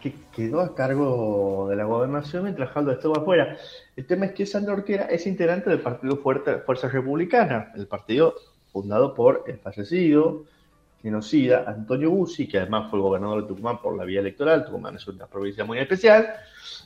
que 0.00 0.14
quedó 0.34 0.60
a 0.60 0.74
cargo 0.74 1.66
de 1.68 1.76
la 1.76 1.84
gobernación 1.84 2.44
mientras 2.44 2.70
Jaldo 2.70 2.92
estuvo 2.92 3.18
afuera. 3.18 3.56
El 3.96 4.06
tema 4.06 4.26
es 4.26 4.32
que 4.32 4.46
Sandra 4.46 4.74
Orquera 4.74 5.06
es 5.06 5.26
integrante 5.26 5.68
del 5.68 5.80
Partido 5.80 6.16
Fuerza 6.16 6.88
Republicana, 6.88 7.72
el 7.74 7.86
partido 7.86 8.34
fundado 8.72 9.14
por 9.14 9.44
el 9.46 9.58
fallecido 9.58 10.44
genocida 11.02 11.64
Antonio 11.66 12.10
Bussi, 12.10 12.46
que 12.46 12.58
además 12.58 12.90
fue 12.90 12.98
el 12.98 13.02
gobernador 13.02 13.42
de 13.42 13.48
Tucumán 13.48 13.80
por 13.80 13.96
la 13.96 14.04
vía 14.04 14.20
electoral. 14.20 14.64
Tucumán 14.64 14.96
es 14.96 15.06
una 15.08 15.26
provincia 15.26 15.64
muy 15.64 15.78
especial. 15.78 16.28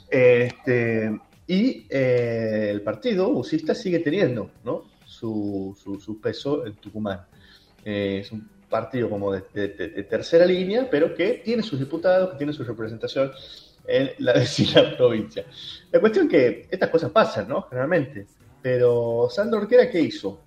Este, 0.09 1.21
y 1.47 1.87
eh, 1.91 2.69
el 2.71 2.83
partido 2.83 3.31
busista 3.31 3.75
sigue 3.75 3.99
teniendo 3.99 4.51
¿no? 4.65 4.85
su, 5.05 5.77
su, 5.77 6.21
peso 6.21 6.67
en 6.67 6.75
Tucumán. 6.75 7.21
Eh, 7.85 8.21
es 8.23 8.33
un 8.33 8.49
partido 8.69 9.11
como 9.11 9.33
de, 9.33 9.41
tercera 9.41 10.47
línea, 10.47 10.89
pero 10.91 11.15
que 11.15 11.43
tiene 11.45 11.63
sus 11.63 11.79
diputados, 11.79 12.31
que 12.31 12.39
tiene 12.39 12.53
su 12.53 12.65
representación 12.65 13.31
en 13.87 14.11
la 14.19 14.33
vecina 14.35 14.97
provincia. 14.97 15.45
La 15.93 16.01
cuestión 16.01 16.27
es 16.27 16.31
que 16.31 16.69
estas 16.71 16.91
cosas 16.91 17.11
pasan, 17.11 17.49
¿no? 17.49 17.63
Generalmente. 17.63 18.27
Pero 18.63 19.29
Sandro 19.31 19.61
Orquera, 19.61 19.91
¿qué 19.91 20.01
hizo? 20.01 20.41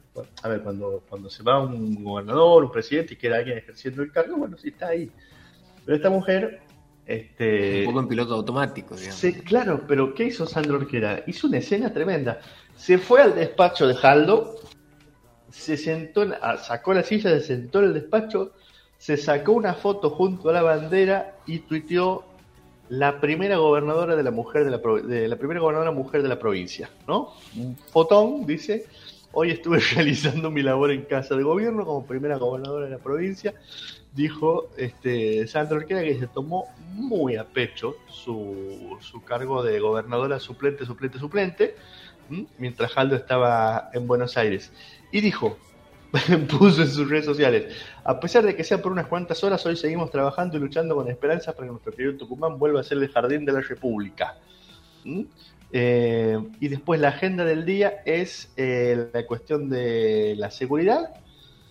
A 0.43 0.47
ver, 0.47 0.61
cuando, 0.61 1.03
cuando 1.09 1.29
se 1.29 1.43
va 1.43 1.59
un 1.59 2.03
gobernador, 2.03 2.63
un 2.63 2.71
presidente 2.71 3.13
y 3.13 3.17
queda 3.17 3.37
alguien 3.37 3.57
ejerciendo 3.57 4.01
el 4.03 4.11
cargo, 4.11 4.37
bueno, 4.37 4.57
sí 4.57 4.69
está 4.69 4.87
ahí. 4.87 5.11
Pero 5.85 5.95
esta 5.95 6.09
mujer 6.09 6.61
este, 7.07 7.79
un 7.79 7.85
poco 7.85 7.99
en 8.01 8.07
piloto 8.09 8.33
automático, 8.35 8.95
digamos. 8.95 9.19
Sí, 9.19 9.33
claro, 9.33 9.83
pero 9.87 10.13
¿qué 10.13 10.25
hizo 10.25 10.45
Sandro 10.45 10.77
Orquera? 10.77 11.23
Hizo 11.25 11.47
una 11.47 11.59
escena 11.59 11.93
tremenda. 11.93 12.41
Se 12.75 12.97
fue 12.97 13.21
al 13.21 13.33
despacho 13.33 13.87
de 13.87 13.95
Jaldo, 13.95 14.55
se 15.49 15.77
sentó, 15.77 16.25
sacó 16.61 16.93
la 16.93 17.03
silla, 17.03 17.29
se 17.29 17.41
sentó 17.41 17.79
en 17.79 17.85
el 17.85 17.93
despacho, 17.93 18.51
se 18.97 19.15
sacó 19.15 19.53
una 19.53 19.73
foto 19.73 20.09
junto 20.09 20.49
a 20.49 20.53
la 20.53 20.61
bandera 20.61 21.37
y 21.45 21.59
tuiteó 21.59 22.25
la 22.89 23.21
primera 23.21 23.57
gobernadora 23.57 24.15
de 24.17 24.23
la 24.23 24.31
mujer 24.31 24.65
de 24.65 24.71
la, 24.71 24.77
de 24.77 25.27
la 25.29 25.35
primera 25.37 25.61
gobernadora 25.61 25.91
mujer 25.91 26.21
de 26.21 26.29
la 26.29 26.39
provincia, 26.39 26.89
¿no? 27.07 27.33
Un 27.55 27.77
fotón 27.77 28.45
dice, 28.45 28.85
hoy 29.31 29.51
estuve 29.51 29.79
realizando 29.95 30.51
mi 30.51 30.61
labor 30.61 30.91
en 30.91 31.03
casa 31.03 31.35
de 31.35 31.43
gobierno 31.43 31.85
como 31.85 32.05
primera 32.05 32.37
gobernadora 32.37 32.85
de 32.85 32.91
la 32.91 32.97
provincia, 32.97 33.53
dijo 34.13 34.69
este 34.77 35.47
Sandra 35.47 35.77
Orquera 35.77 36.03
que 36.03 36.17
se 36.17 36.27
tomó 36.27 36.65
muy 36.93 37.35
a 37.35 37.45
pecho 37.45 37.95
su, 38.09 38.97
cargo 39.25 39.63
de 39.63 39.79
gobernadora 39.79 40.39
suplente, 40.39 40.85
suplente, 40.85 41.19
suplente, 41.19 41.75
mientras 42.57 42.91
Jaldo 42.91 43.15
estaba 43.15 43.89
en 43.93 44.07
Buenos 44.07 44.37
Aires 44.37 44.71
y 45.11 45.21
dijo, 45.21 45.57
puso 46.49 46.81
en 46.81 46.89
sus 46.89 47.09
redes 47.09 47.25
sociales, 47.25 47.75
a 48.03 48.19
pesar 48.19 48.43
de 48.45 48.55
que 48.55 48.63
sea 48.63 48.81
por 48.81 48.91
unas 48.91 49.07
cuantas 49.07 49.43
horas, 49.43 49.65
hoy 49.65 49.75
seguimos 49.75 50.09
trabajando 50.09 50.57
y 50.57 50.59
luchando 50.59 50.95
con 50.95 51.09
esperanza 51.09 51.53
para 51.53 51.67
que 51.67 51.71
nuestro 51.71 51.93
querido 51.93 52.17
Tucumán 52.17 52.57
vuelva 52.57 52.79
a 52.79 52.83
ser 52.83 52.97
el 52.97 53.09
jardín 53.09 53.45
de 53.45 53.51
la 53.51 53.61
República. 53.61 54.37
¿Mm? 55.03 55.23
Eh, 55.71 56.37
y 56.59 56.67
después 56.69 56.99
la 56.99 57.09
agenda 57.09 57.43
del 57.43 57.65
día 57.65 58.01
es 58.05 58.51
eh, 58.55 59.09
la 59.13 59.25
cuestión 59.25 59.69
de 59.69 60.35
la 60.37 60.51
seguridad. 60.51 61.15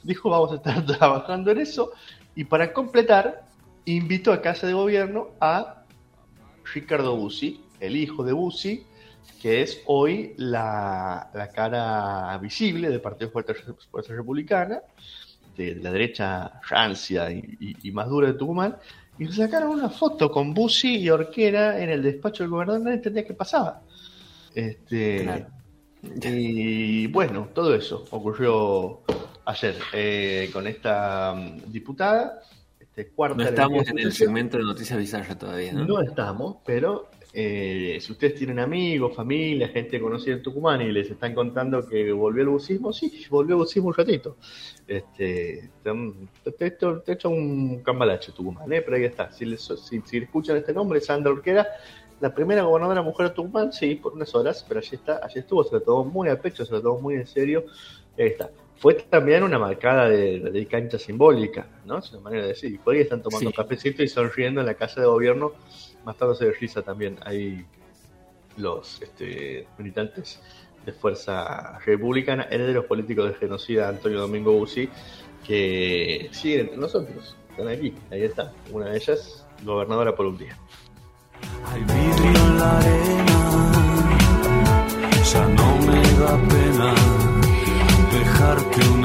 Dijo, 0.02 0.30
vamos 0.30 0.52
a 0.52 0.56
estar 0.56 0.84
trabajando 0.98 1.50
en 1.50 1.58
eso. 1.58 1.92
Y 2.34 2.44
para 2.44 2.72
completar, 2.72 3.46
invitó 3.86 4.32
a 4.32 4.42
Casa 4.42 4.66
de 4.66 4.74
Gobierno 4.74 5.30
a 5.40 5.84
Ricardo 6.74 7.16
Bussi, 7.16 7.60
el 7.80 7.96
hijo 7.96 8.24
de 8.24 8.32
Bussi, 8.32 8.86
que 9.40 9.62
es 9.62 9.82
hoy 9.86 10.34
la, 10.36 11.30
cara 11.54 12.36
visible 12.38 12.88
del 12.88 13.00
Partido 13.00 13.30
Fuerza, 13.30 13.54
Fuerza 13.90 14.12
Republicana, 14.12 14.80
de, 15.56 15.76
la 15.76 15.90
derecha 15.90 16.60
rancia 16.68 17.30
y, 17.30 17.90
más 17.92 18.08
dura 18.08 18.28
de 18.28 18.34
Tucumán, 18.34 18.76
y 19.18 19.26
sacaron 19.28 19.70
una 19.70 19.88
foto 19.88 20.30
con 20.30 20.52
Bussi 20.52 20.96
y 20.98 21.10
Orquera 21.10 21.80
en 21.82 21.90
el 21.90 22.02
despacho 22.02 22.42
del 22.42 22.50
gobernador, 22.50 22.82
no 22.82 22.90
entendía 22.90 23.24
qué 23.24 23.34
pasaba. 23.34 23.82
Este, 24.54 25.46
Y 26.24 27.06
bueno, 27.08 27.48
todo 27.54 27.74
eso 27.74 28.04
ocurrió 28.10 29.00
ayer 29.44 29.76
eh, 29.92 30.50
con 30.52 30.66
esta 30.66 31.34
mm, 31.34 31.70
diputada. 31.72 32.40
Este, 32.78 33.08
cuarta 33.08 33.36
no 33.36 33.48
estamos 33.48 33.88
en 33.88 33.98
el 33.98 34.12
segmento 34.12 34.58
de 34.58 34.64
noticias 34.64 34.98
bizarras 34.98 35.38
todavía, 35.38 35.72
¿no? 35.72 35.84
No 35.84 36.00
estamos, 36.02 36.56
pero 36.64 37.08
eh, 37.38 37.98
si 38.00 38.12
ustedes 38.12 38.34
tienen 38.36 38.58
amigos, 38.58 39.14
familia, 39.14 39.68
gente 39.68 40.00
conocida 40.00 40.36
en 40.36 40.42
Tucumán 40.42 40.80
y 40.80 40.90
les 40.90 41.10
están 41.10 41.34
contando 41.34 41.86
que 41.86 42.10
volvió 42.10 42.44
el 42.44 42.48
bucismo, 42.48 42.94
sí, 42.94 43.26
volvió 43.28 43.56
el 43.56 43.58
bucismo 43.58 43.88
un 43.88 43.94
ratito. 43.94 44.38
Este, 44.88 45.68
te, 45.82 46.64
he 46.64 47.12
hecho 47.12 47.28
un 47.28 47.82
cambalache 47.82 48.32
Tucumán, 48.32 48.72
¿eh? 48.72 48.80
pero 48.80 48.96
ahí 48.96 49.04
está. 49.04 49.30
Si, 49.32 49.44
les, 49.44 49.60
si, 49.60 50.16
escuchan 50.16 50.56
este 50.56 50.72
nombre, 50.72 50.98
Sandra 51.02 51.30
Orquera, 51.30 51.66
la 52.20 52.34
primera 52.34 52.62
gobernadora 52.62 53.02
mujer 53.02 53.28
de 53.28 53.34
Tucumán, 53.34 53.70
sí, 53.70 53.96
por 53.96 54.14
unas 54.14 54.34
horas, 54.34 54.64
pero 54.66 54.80
allí 54.80 54.94
está, 54.94 55.20
allí 55.22 55.40
estuvo, 55.40 55.62
se 55.62 55.74
lo 55.74 55.82
tomó 55.82 56.06
muy 56.06 56.30
a 56.30 56.40
pecho, 56.40 56.64
se 56.64 56.72
lo 56.72 56.80
tomó 56.80 57.02
muy 57.02 57.16
en 57.16 57.26
serio. 57.26 57.66
Ahí 58.18 58.28
está. 58.28 58.50
Fue 58.78 58.94
también 58.94 59.42
una 59.42 59.58
marcada 59.58 60.08
de, 60.08 60.66
cancha 60.70 60.98
simbólica, 60.98 61.66
¿no? 61.84 61.98
Es 61.98 62.10
una 62.12 62.22
manera 62.22 62.44
de 62.44 62.48
decir. 62.48 62.80
Por 62.80 62.94
ahí 62.94 63.02
están 63.02 63.20
tomando 63.20 63.50
un 63.50 63.52
cafecito 63.52 64.02
y 64.02 64.08
sonriendo 64.08 64.60
en 64.60 64.66
la 64.66 64.74
casa 64.74 65.02
de 65.02 65.06
gobierno 65.06 65.52
más 66.06 66.16
tarde 66.16 66.36
se 66.36 66.50
risa 66.52 66.82
también. 66.82 67.18
Hay 67.22 67.66
los 68.56 69.02
este, 69.02 69.66
militantes 69.76 70.40
de 70.86 70.92
Fuerza 70.92 71.80
Republicana, 71.80 72.46
herederos 72.48 72.86
políticos 72.86 73.28
de 73.28 73.34
genocida 73.34 73.88
Antonio 73.88 74.20
Domingo 74.20 74.52
Bussi, 74.52 74.88
que 75.44 76.28
siguen 76.30 76.60
entre 76.60 76.76
nosotros. 76.76 77.36
Están 77.50 77.68
aquí, 77.68 77.92
ahí 78.12 78.22
está. 78.22 78.52
Una 78.70 78.86
de 78.86 78.98
ellas, 78.98 79.44
gobernadora 79.64 80.14
por 80.14 80.26
un 80.26 80.38
día. 80.38 80.56
Hay 81.72 81.80
vidrio 81.80 82.30
en 82.30 82.58
la 82.58 82.78
arena, 82.78 83.26
ya 85.24 85.48
no 85.48 85.76
me 85.78 86.02
da 86.20 86.38
pena 86.48 86.94
dejarte 88.12 88.88
un 88.88 89.04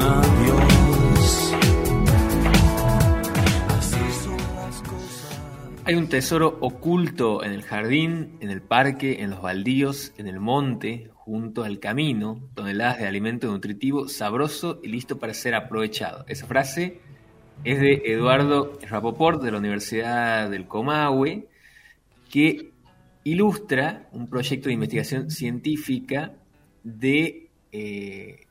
Hay 5.84 5.96
un 5.96 6.08
tesoro 6.08 6.58
oculto 6.60 7.42
en 7.42 7.50
el 7.50 7.62
jardín, 7.62 8.36
en 8.38 8.50
el 8.50 8.62
parque, 8.62 9.20
en 9.20 9.30
los 9.30 9.42
baldíos, 9.42 10.12
en 10.16 10.28
el 10.28 10.38
monte, 10.38 11.10
junto 11.12 11.64
al 11.64 11.80
camino, 11.80 12.40
toneladas 12.54 13.00
de 13.00 13.08
alimento 13.08 13.48
nutritivo, 13.48 14.06
sabroso 14.06 14.78
y 14.84 14.88
listo 14.88 15.18
para 15.18 15.34
ser 15.34 15.56
aprovechado. 15.56 16.24
Esa 16.28 16.46
frase 16.46 17.00
es 17.64 17.80
de 17.80 18.00
Eduardo 18.04 18.78
Rapoport 18.88 19.42
de 19.42 19.50
la 19.50 19.58
Universidad 19.58 20.48
del 20.48 20.68
Comahue, 20.68 21.48
que 22.30 22.70
ilustra 23.24 24.08
un 24.12 24.28
proyecto 24.28 24.68
de 24.68 24.74
investigación 24.74 25.32
científica 25.32 26.32
de 26.84 27.50
eh, 27.72 28.46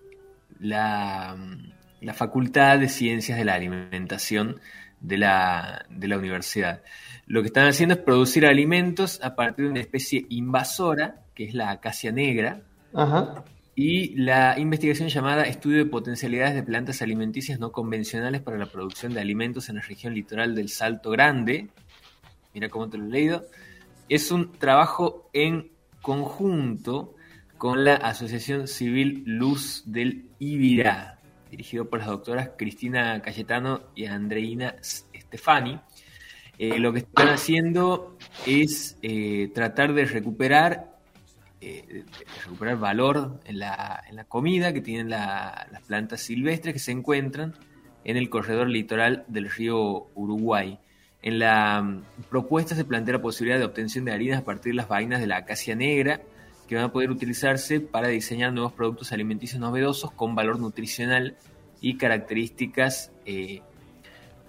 la, 0.60 1.38
la, 2.02 2.14
Facultad 2.14 2.78
de 2.78 2.90
Ciencias 2.90 3.38
de 3.38 3.46
la 3.46 3.54
Alimentación 3.54 4.60
de 5.02 5.18
la, 5.18 5.86
de 5.90 6.08
la 6.08 6.18
universidad. 6.18 6.82
Lo 7.26 7.42
que 7.42 7.48
están 7.48 7.68
haciendo 7.68 7.96
es 7.96 8.02
producir 8.02 8.46
alimentos 8.46 9.20
a 9.24 9.36
partir 9.36 9.66
de 9.66 9.72
una 9.72 9.80
especie 9.80 10.26
invasora, 10.30 11.22
que 11.36 11.46
es 11.46 11.54
la 11.54 11.72
acacia 11.72 12.12
negra, 12.12 12.62
y 13.76 14.16
la 14.16 14.60
investigación 14.60 15.08
llamada 15.08 15.44
Estudio 15.44 15.78
de 15.78 15.86
Potencialidades 15.86 16.56
de 16.56 16.64
Plantas 16.64 17.02
Alimenticias 17.02 17.60
No 17.60 17.72
Convencionales 17.72 18.42
para 18.42 18.58
la 18.58 18.66
Producción 18.66 19.14
de 19.14 19.22
Alimentos 19.22 19.70
en 19.70 19.78
la 19.78 19.82
región 19.82 20.14
litoral 20.14 20.56
del 20.56 20.70
Salto 20.70 21.10
Grande, 21.10 21.70
mira 22.54 22.70
cómo 22.70 22.90
te 22.90 22.98
lo 22.98 23.06
he 23.06 23.10
leído, 23.10 23.46
es 24.10 24.30
un 24.32 24.52
trabajo 24.52 25.30
en 25.32 25.72
conjunto 26.02 27.16
con 27.58 27.86
la 27.86 27.96
Asociación 27.96 28.68
Civil 28.68 29.24
Luz 29.26 29.84
del 29.86 30.26
Ibirá, 30.40 31.21
dirigido 31.52 31.90
por 31.90 32.00
las 32.00 32.08
doctoras 32.08 32.52
Cristina 32.58 33.22
Cayetano 33.22 33.82
y 33.94 34.06
Andreina 34.06 34.76
Stefani. 34.82 35.80
Eh, 36.58 36.80
lo 36.80 36.94
que 36.94 37.00
están 37.00 37.30
haciendo 37.30 38.18
es 38.46 38.98
eh, 39.02 39.52
tratar 39.54 39.94
de 39.94 40.06
recuperar 40.06 40.90
eh, 41.60 42.06
recuperar 42.44 42.78
valor 42.78 43.40
en 43.46 43.60
la, 43.60 44.04
en 44.10 44.16
la, 44.16 44.24
comida 44.24 44.74
que 44.74 44.82
tienen 44.82 45.12
las 45.12 45.82
plantas 45.86 46.22
silvestres 46.22 46.74
que 46.74 46.80
se 46.80 46.92
encuentran 46.92 47.54
en 48.04 48.18
el 48.18 48.30
corredor 48.32 48.68
litoral 48.68 49.26
del 49.28 49.50
río 49.50 50.08
Uruguay. 50.16 50.80
En 51.22 51.38
la 51.38 51.82
mm, 51.84 52.04
propuesta 52.30 52.76
se 52.76 52.84
plantea 52.84 53.16
la 53.16 53.22
posibilidad 53.22 53.60
de 53.60 53.66
obtención 53.66 54.06
de 54.06 54.12
harinas 54.12 54.40
a 54.40 54.46
partir 54.46 54.72
de 54.72 54.78
las 54.78 54.88
vainas 54.88 55.22
de 55.22 55.28
la 55.28 55.38
acacia 55.38 55.76
negra, 55.76 56.22
que 56.72 56.76
van 56.76 56.86
a 56.86 56.92
poder 56.94 57.12
utilizarse 57.12 57.82
para 57.82 58.08
diseñar 58.08 58.54
nuevos 58.54 58.72
productos 58.72 59.12
alimenticios 59.12 59.60
novedosos 59.60 60.10
con 60.14 60.36
valor 60.36 60.58
nutricional 60.58 61.36
y 61.82 61.98
características 61.98 63.12
eh, 63.26 63.62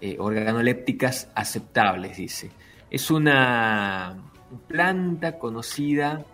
eh, 0.01 0.17
organolépticas 0.21 1.33
aceptables, 1.35 2.19
dice. 2.19 2.53
Es 2.93 3.11
una 3.11 4.23
planta 4.69 5.41
conocida 5.41 6.25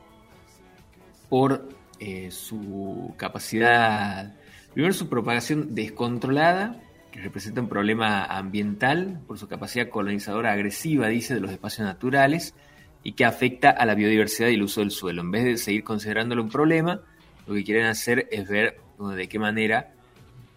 por 1.30 1.66
eh, 2.00 2.30
su 2.32 3.14
capacidad, 3.16 4.34
primero 4.74 4.92
su 4.92 5.08
propagación 5.08 5.74
descontrolada, 5.74 6.82
que 7.10 7.22
representa 7.22 7.62
un 7.62 7.68
problema 7.70 8.26
ambiental 8.26 9.22
por 9.26 9.38
su 9.38 9.48
capacidad 9.48 9.88
colonizadora 9.88 10.52
agresiva, 10.52 11.08
dice, 11.08 11.32
de 11.32 11.40
los 11.40 11.50
espacios 11.50 11.86
naturales 11.86 12.54
y 13.02 13.12
que 13.12 13.24
afecta 13.24 13.70
a 13.70 13.86
la 13.86 13.94
biodiversidad 13.94 14.48
y 14.48 14.54
el 14.54 14.62
uso 14.62 14.80
del 14.80 14.90
suelo. 14.90 15.22
En 15.22 15.30
vez 15.30 15.44
de 15.44 15.56
seguir 15.56 15.84
considerándolo 15.84 16.42
un 16.42 16.48
problema, 16.48 17.00
lo 17.46 17.54
que 17.54 17.64
quieren 17.64 17.86
hacer 17.86 18.28
es 18.30 18.48
ver 18.48 18.80
de 18.98 19.28
qué 19.28 19.38
manera 19.38 19.92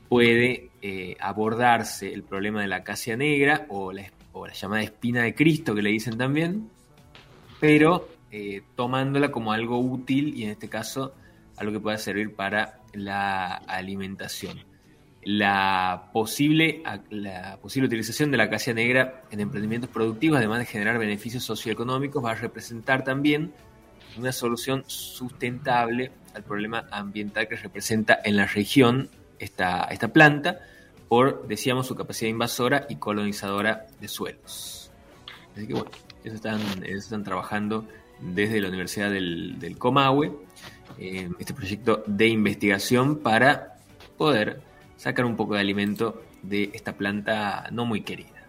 puede 0.09 0.69
eh, 0.81 1.15
abordarse 1.19 2.13
el 2.13 2.23
problema 2.23 2.61
de 2.61 2.67
la 2.67 2.77
acacia 2.77 3.15
negra 3.15 3.65
o 3.69 3.93
la, 3.93 4.11
o 4.33 4.45
la 4.45 4.53
llamada 4.53 4.83
espina 4.83 5.23
de 5.23 5.33
Cristo 5.33 5.73
que 5.73 5.81
le 5.81 5.89
dicen 5.89 6.17
también, 6.17 6.69
pero 7.59 8.09
eh, 8.31 8.61
tomándola 8.75 9.31
como 9.31 9.53
algo 9.53 9.79
útil 9.79 10.33
y 10.35 10.43
en 10.43 10.49
este 10.51 10.67
caso 10.67 11.13
algo 11.57 11.73
que 11.73 11.79
pueda 11.79 11.97
servir 11.97 12.33
para 12.33 12.79
la 12.93 13.55
alimentación. 13.55 14.70
La 15.23 16.09
posible, 16.11 16.81
la 17.09 17.57
posible 17.61 17.87
utilización 17.87 18.31
de 18.31 18.37
la 18.37 18.45
acacia 18.45 18.73
negra 18.73 19.21
en 19.29 19.39
emprendimientos 19.39 19.89
productivos, 19.89 20.37
además 20.37 20.59
de 20.59 20.65
generar 20.65 20.97
beneficios 20.97 21.43
socioeconómicos, 21.43 22.23
va 22.23 22.31
a 22.31 22.35
representar 22.35 23.03
también 23.03 23.53
una 24.17 24.31
solución 24.31 24.83
sustentable 24.87 26.11
al 26.33 26.43
problema 26.43 26.87
ambiental 26.91 27.47
que 27.47 27.55
representa 27.55 28.19
en 28.23 28.35
la 28.35 28.45
región 28.47 29.09
esta, 29.39 29.83
esta 29.85 30.07
planta 30.07 30.59
por, 31.11 31.45
decíamos, 31.45 31.87
su 31.87 31.95
capacidad 31.95 32.29
invasora 32.29 32.85
y 32.87 32.95
colonizadora 32.95 33.85
de 33.99 34.07
suelos. 34.07 34.91
Así 35.53 35.67
que 35.67 35.73
bueno, 35.73 35.91
eso 36.23 36.35
están, 36.35 36.61
están 36.85 37.25
trabajando 37.25 37.85
desde 38.21 38.61
la 38.61 38.69
Universidad 38.69 39.11
del, 39.11 39.59
del 39.59 39.77
Comahue, 39.77 40.31
eh, 40.97 41.29
este 41.37 41.53
proyecto 41.53 42.01
de 42.07 42.27
investigación 42.27 43.17
para 43.17 43.75
poder 44.17 44.61
sacar 45.01 45.25
un 45.25 45.35
poco 45.35 45.55
de 45.55 45.61
alimento 45.61 46.21
de 46.43 46.69
esta 46.75 46.93
planta 46.93 47.67
no 47.71 47.85
muy 47.85 48.01
querida. 48.01 48.41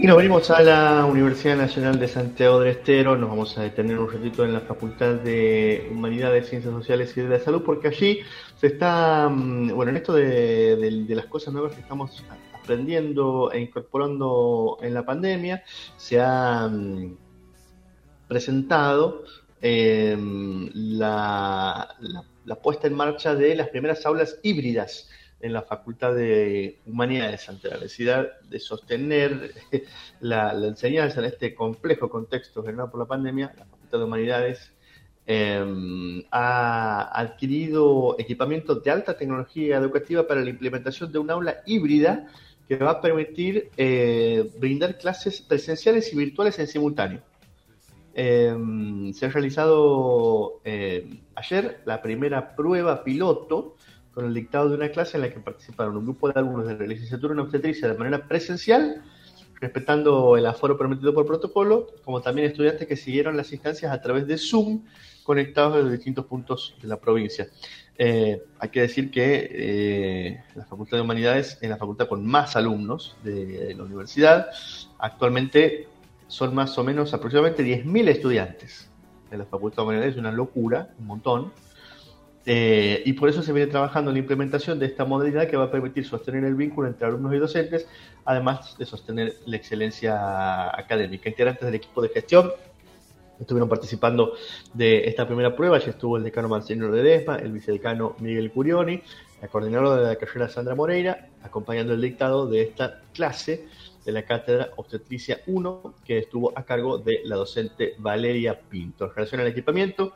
Y 0.00 0.06
nos 0.06 0.16
venimos 0.16 0.48
a 0.52 0.62
la 0.62 1.04
Universidad 1.06 1.56
Nacional 1.56 1.98
de 1.98 2.06
Santiago 2.06 2.60
del 2.60 2.68
Estero, 2.68 3.16
nos 3.16 3.30
vamos 3.30 3.58
a 3.58 3.62
detener 3.62 3.98
un 3.98 4.08
ratito 4.08 4.44
en 4.44 4.52
la 4.52 4.60
Facultad 4.60 5.14
de 5.14 5.88
Humanidades, 5.90 6.48
Ciencias 6.48 6.72
Sociales 6.72 7.12
y 7.16 7.22
de 7.22 7.30
la 7.30 7.40
Salud, 7.40 7.64
porque 7.66 7.88
allí 7.88 8.20
se 8.58 8.66
está, 8.68 9.28
mm, 9.28 9.74
bueno, 9.74 9.90
en 9.90 9.96
esto 9.96 10.12
de, 10.12 11.04
las 11.08 11.26
cosas 11.26 11.52
nuevas 11.52 11.74
que 11.74 11.80
estamos 11.80 12.24
aprendiendo 12.52 13.50
e 13.52 13.60
incorporando 13.60 14.78
en 14.82 14.94
la 14.94 15.04
pandemia, 15.04 15.62
se 15.96 16.20
ha 16.20 16.68
mm, 16.68 17.16
presentado 18.28 19.24
em, 19.60 20.70
la 20.74 21.96
puesta 22.62 22.86
en 22.86 22.94
marcha 22.94 23.34
de 23.34 23.54
las 23.54 23.68
primeras 23.68 24.04
aulas 24.06 24.38
híbridas 24.42 25.08
en 25.40 25.52
la 25.52 25.62
Facultad 25.62 26.14
de 26.14 26.80
Humanidades 26.86 27.48
ante 27.48 27.68
la 27.68 27.76
necesidad 27.76 28.40
de 28.42 28.58
sostener 28.58 29.54
la, 30.20 30.52
enseñanza 30.52 31.20
en 31.20 31.26
este 31.26 31.54
complejo 31.54 32.08
contexto 32.08 32.62
generado 32.62 32.90
por 32.90 33.00
la 33.00 33.06
pandemia, 33.06 33.54
la 33.56 33.64
Facultad 33.66 33.98
de 33.98 34.04
Humanidades 34.04 34.72
em, 35.30 36.24
ha 36.30 37.20
adquirido 37.20 38.16
equipamiento 38.18 38.76
de 38.76 38.90
alta 38.90 39.14
tecnología 39.14 39.76
educativa 39.76 40.26
para 40.26 40.40
la 40.40 40.48
implementación 40.48 41.12
de 41.12 41.18
un 41.18 41.30
aula 41.30 41.58
híbrida 41.66 42.28
que 42.66 42.76
va 42.76 42.92
a 42.92 43.00
permitir 43.02 43.68
eh, 43.76 44.50
brindar 44.58 44.96
clases 44.96 45.42
presenciales 45.42 46.10
y 46.14 46.16
virtuales 46.16 46.58
en 46.58 46.66
simultáneo. 46.66 47.20
Em, 48.14 49.12
se 49.12 49.26
ha 49.26 49.28
realizado 49.28 50.60
eh, 50.64 51.20
ayer 51.34 51.82
la 51.84 52.00
primera 52.00 52.56
prueba 52.56 53.04
piloto 53.04 53.76
con 54.14 54.24
el 54.24 54.32
dictado 54.32 54.70
de 54.70 54.76
una 54.76 54.88
clase 54.88 55.18
en 55.18 55.24
la 55.24 55.30
que 55.30 55.40
participaron 55.40 55.98
un 55.98 56.04
grupo 56.04 56.28
de 56.28 56.40
alumnos 56.40 56.66
de 56.66 56.78
la 56.78 56.86
licenciatura 56.86 57.34
en 57.34 57.40
obstetricia 57.40 57.86
de 57.86 57.98
manera 57.98 58.26
presencial, 58.26 59.02
respetando 59.60 60.36
el 60.36 60.46
aforo 60.46 60.76
permitido 60.76 61.12
por 61.14 61.26
protocolo, 61.26 61.88
como 62.04 62.20
también 62.20 62.48
estudiantes 62.48 62.86
que 62.86 62.96
siguieron 62.96 63.36
las 63.36 63.52
instancias 63.52 63.92
a 63.92 64.00
través 64.00 64.26
de 64.26 64.38
Zoom, 64.38 64.82
conectados 65.24 65.76
desde 65.76 65.96
distintos 65.96 66.24
puntos 66.26 66.74
de 66.80 66.88
la 66.88 66.98
provincia. 66.98 67.48
Eh, 67.98 68.44
hay 68.60 68.68
que 68.68 68.80
decir 68.80 69.10
que 69.10 69.48
eh, 69.50 70.42
la 70.54 70.64
Facultad 70.64 70.96
de 70.96 71.02
Humanidades 71.02 71.58
es 71.60 71.68
la 71.68 71.76
facultad 71.76 72.06
con 72.06 72.24
más 72.24 72.54
alumnos 72.54 73.16
de, 73.24 73.74
la 73.76 73.82
universidad. 73.82 74.46
Actualmente 74.98 75.88
son 76.28 76.54
más 76.54 76.78
o 76.78 76.84
menos 76.84 77.12
aproximadamente 77.12 77.64
10.000 77.64 78.08
estudiantes 78.08 78.88
de 79.30 79.38
la 79.38 79.44
Facultad 79.44 79.78
de 79.78 79.82
Humanidades, 79.82 80.12
es 80.14 80.18
una 80.18 80.32
locura, 80.32 80.90
un 80.98 81.06
montón. 81.06 81.52
Eh, 82.50 83.02
y 83.04 83.12
por 83.12 83.28
eso 83.28 83.42
se 83.42 83.52
viene 83.52 83.70
trabajando 83.70 84.10
en 84.10 84.14
la 84.14 84.20
implementación 84.20 84.78
de 84.78 84.86
esta 84.86 85.04
modalidad 85.04 85.46
que 85.48 85.58
va 85.58 85.64
a 85.64 85.70
permitir 85.70 86.06
sostener 86.06 86.44
el 86.44 86.54
vínculo 86.54 86.88
entre 86.88 87.06
alumnos 87.06 87.34
y 87.34 87.36
docentes, 87.36 87.86
además 88.24 88.74
de 88.78 88.86
sostener 88.86 89.36
la 89.44 89.56
excelencia 89.58 90.70
académica. 90.70 91.28
Integrantes 91.28 91.66
del 91.66 91.74
equipo 91.74 92.00
de 92.00 92.08
gestión 92.08 92.50
estuvieron 93.38 93.68
participando 93.68 94.32
de 94.72 95.06
esta 95.06 95.26
primera 95.26 95.54
prueba, 95.54 95.78
ya 95.78 95.90
estuvo 95.90 96.16
el 96.16 96.24
decano 96.24 96.48
Marcelino 96.48 96.88
Ledesma, 96.88 97.36
el 97.36 97.52
vicedecano 97.52 98.16
Miguel 98.18 98.50
Curioni, 98.50 99.02
la 99.42 99.48
coordinadora 99.48 100.00
de 100.00 100.06
la 100.06 100.16
carrera 100.16 100.48
Sandra 100.48 100.74
Moreira, 100.74 101.28
acompañando 101.42 101.92
el 101.92 102.00
dictado 102.00 102.46
de 102.46 102.62
esta 102.62 103.02
clase 103.12 103.66
de 104.04 104.12
la 104.12 104.22
cátedra 104.22 104.70
Obstetricia 104.76 105.40
1, 105.46 105.94
que 106.04 106.18
estuvo 106.18 106.52
a 106.56 106.64
cargo 106.64 106.98
de 106.98 107.20
la 107.24 107.36
docente 107.36 107.94
Valeria 107.98 108.60
Pinto. 108.60 109.06
En 109.06 109.14
relación 109.14 109.40
al 109.40 109.46
equipamiento, 109.48 110.12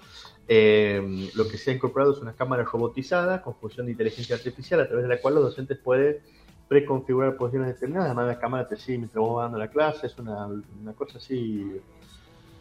eh, 0.49 1.31
lo 1.35 1.49
que 1.49 1.59
se 1.59 1.71
ha 1.71 1.75
incorporado 1.75 2.13
es 2.13 2.19
una 2.19 2.35
cámara 2.35 2.65
robotizada 2.65 3.43
con 3.43 3.55
función 3.55 3.87
de 3.87 3.93
inteligencia 3.93 4.37
artificial 4.37 4.81
a 4.81 4.87
través 4.87 5.05
de 5.05 5.09
la 5.09 5.21
cual 5.21 5.35
los 5.35 5.45
docentes 5.45 5.79
pueden 5.79 6.19
preconfigurar 6.69 7.37
posiciones 7.37 7.75
determinadas. 7.75 8.07
Además, 8.07 8.27
la 8.29 8.39
cámara 8.39 8.67
te 8.67 8.77
sigue 8.77 8.99
mientras 8.99 9.21
vos 9.21 9.37
vas 9.37 9.45
dando 9.45 9.59
la 9.59 9.69
clase, 9.69 10.07
es 10.07 10.19
una, 10.19 10.49
cosa 10.97 11.19
así 11.19 11.81